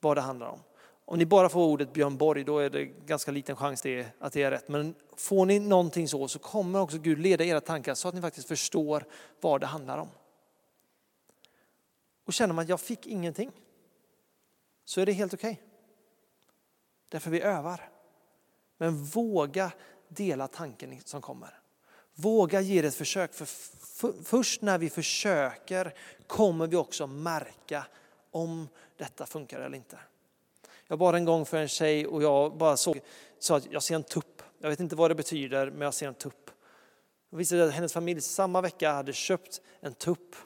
vad 0.00 0.16
det 0.16 0.20
handlar 0.20 0.46
om. 0.46 0.60
Om 1.06 1.18
ni 1.18 1.26
bara 1.26 1.48
får 1.48 1.64
ordet 1.64 1.92
Björn 1.92 2.16
Borg, 2.16 2.44
då 2.44 2.58
är 2.58 2.70
det 2.70 2.84
ganska 2.84 3.30
liten 3.30 3.56
chans 3.56 3.82
det 3.82 4.06
att 4.18 4.32
det 4.32 4.42
är 4.42 4.50
rätt. 4.50 4.68
Men 4.68 4.94
får 5.16 5.46
ni 5.46 5.58
någonting 5.58 6.08
så, 6.08 6.28
så 6.28 6.38
kommer 6.38 6.80
också 6.80 6.98
Gud 6.98 7.18
leda 7.18 7.44
era 7.44 7.60
tankar 7.60 7.94
så 7.94 8.08
att 8.08 8.14
ni 8.14 8.20
faktiskt 8.20 8.48
förstår 8.48 9.04
vad 9.40 9.60
det 9.60 9.66
handlar 9.66 9.98
om. 9.98 10.08
Och 12.24 12.32
känner 12.32 12.54
man 12.54 12.62
att 12.62 12.68
jag 12.68 12.80
fick 12.80 13.06
ingenting, 13.06 13.52
så 14.84 15.00
är 15.00 15.06
det 15.06 15.12
helt 15.12 15.34
okej. 15.34 15.52
Okay. 15.52 15.64
Därför 17.08 17.30
vi 17.30 17.40
övar. 17.40 17.90
Men 18.76 19.04
våga 19.04 19.72
dela 20.08 20.48
tanken 20.48 21.00
som 21.04 21.20
kommer. 21.20 21.60
Våga 22.14 22.60
ge 22.60 22.82
det 22.82 22.88
ett 22.88 22.94
försök, 22.94 23.34
för 23.34 23.44
först 24.24 24.62
när 24.62 24.78
vi 24.78 24.90
försöker 24.90 25.94
kommer 26.26 26.66
vi 26.66 26.76
också 26.76 27.06
märka 27.06 27.86
om 28.30 28.68
detta 28.96 29.26
funkar 29.26 29.60
eller 29.60 29.76
inte. 29.76 29.98
Jag 30.88 30.98
bad 30.98 31.14
en 31.14 31.24
gång 31.24 31.46
för 31.46 31.56
en 31.56 31.68
tjej 31.68 32.06
och 32.06 32.22
jag 32.22 32.56
bara 32.56 32.76
såg, 32.76 33.00
sa 33.38 33.56
att 33.56 33.72
jag 33.72 33.82
ser 33.82 33.94
en 33.94 34.02
tupp. 34.02 34.42
Jag 34.58 34.70
vet 34.70 34.80
inte 34.80 34.96
vad 34.96 35.10
det 35.10 35.14
betyder, 35.14 35.70
men 35.70 35.80
jag 35.80 35.94
ser 35.94 36.08
en 36.08 36.14
tupp. 36.14 36.50
Det 37.30 37.36
visade 37.36 37.64
att 37.64 37.72
hennes 37.72 37.92
familj 37.92 38.20
samma 38.20 38.60
vecka 38.60 38.92
hade 38.92 39.12
köpt 39.12 39.60
en 39.80 39.94
tupp. 39.94 40.36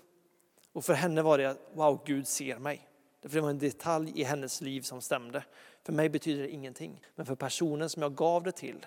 Och 0.73 0.85
för 0.85 0.95
henne 0.95 1.23
var 1.23 1.39
det, 1.39 1.57
wow, 1.75 2.03
Gud 2.07 2.29
ser 2.29 2.59
mig. 2.59 2.89
Det 3.23 3.41
var 3.41 3.51
en 3.51 3.59
detalj 3.59 4.13
i 4.15 4.25
hennes 4.25 4.61
liv 4.61 4.81
som 4.83 5.01
stämde. 5.01 5.45
För 5.83 5.93
mig 5.93 6.09
betyder 6.09 6.43
det 6.43 6.51
ingenting. 6.51 7.01
Men 7.15 7.27
för 7.27 7.35
personen 7.35 7.91
som 7.91 8.03
jag 8.03 8.15
gav 8.15 8.43
det 8.43 8.53
till, 8.53 8.87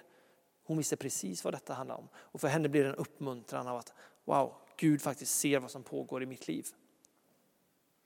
hon 0.64 0.78
visste 0.78 0.96
precis 0.98 1.44
vad 1.44 1.54
detta 1.54 1.74
handlade 1.74 2.00
om. 2.00 2.08
Och 2.16 2.42
för 2.42 2.48
henne 2.48 2.70
blir 2.70 2.84
det 2.84 2.90
en 2.90 2.96
uppmuntran 2.96 3.68
av 3.68 3.78
att, 3.78 3.94
wow, 4.26 4.54
Gud 4.78 5.02
faktiskt 5.02 5.40
ser 5.40 5.60
vad 5.60 5.72
som 5.72 5.84
pågår 5.84 6.24
i 6.24 6.26
mitt 6.26 6.48
liv. 6.48 6.68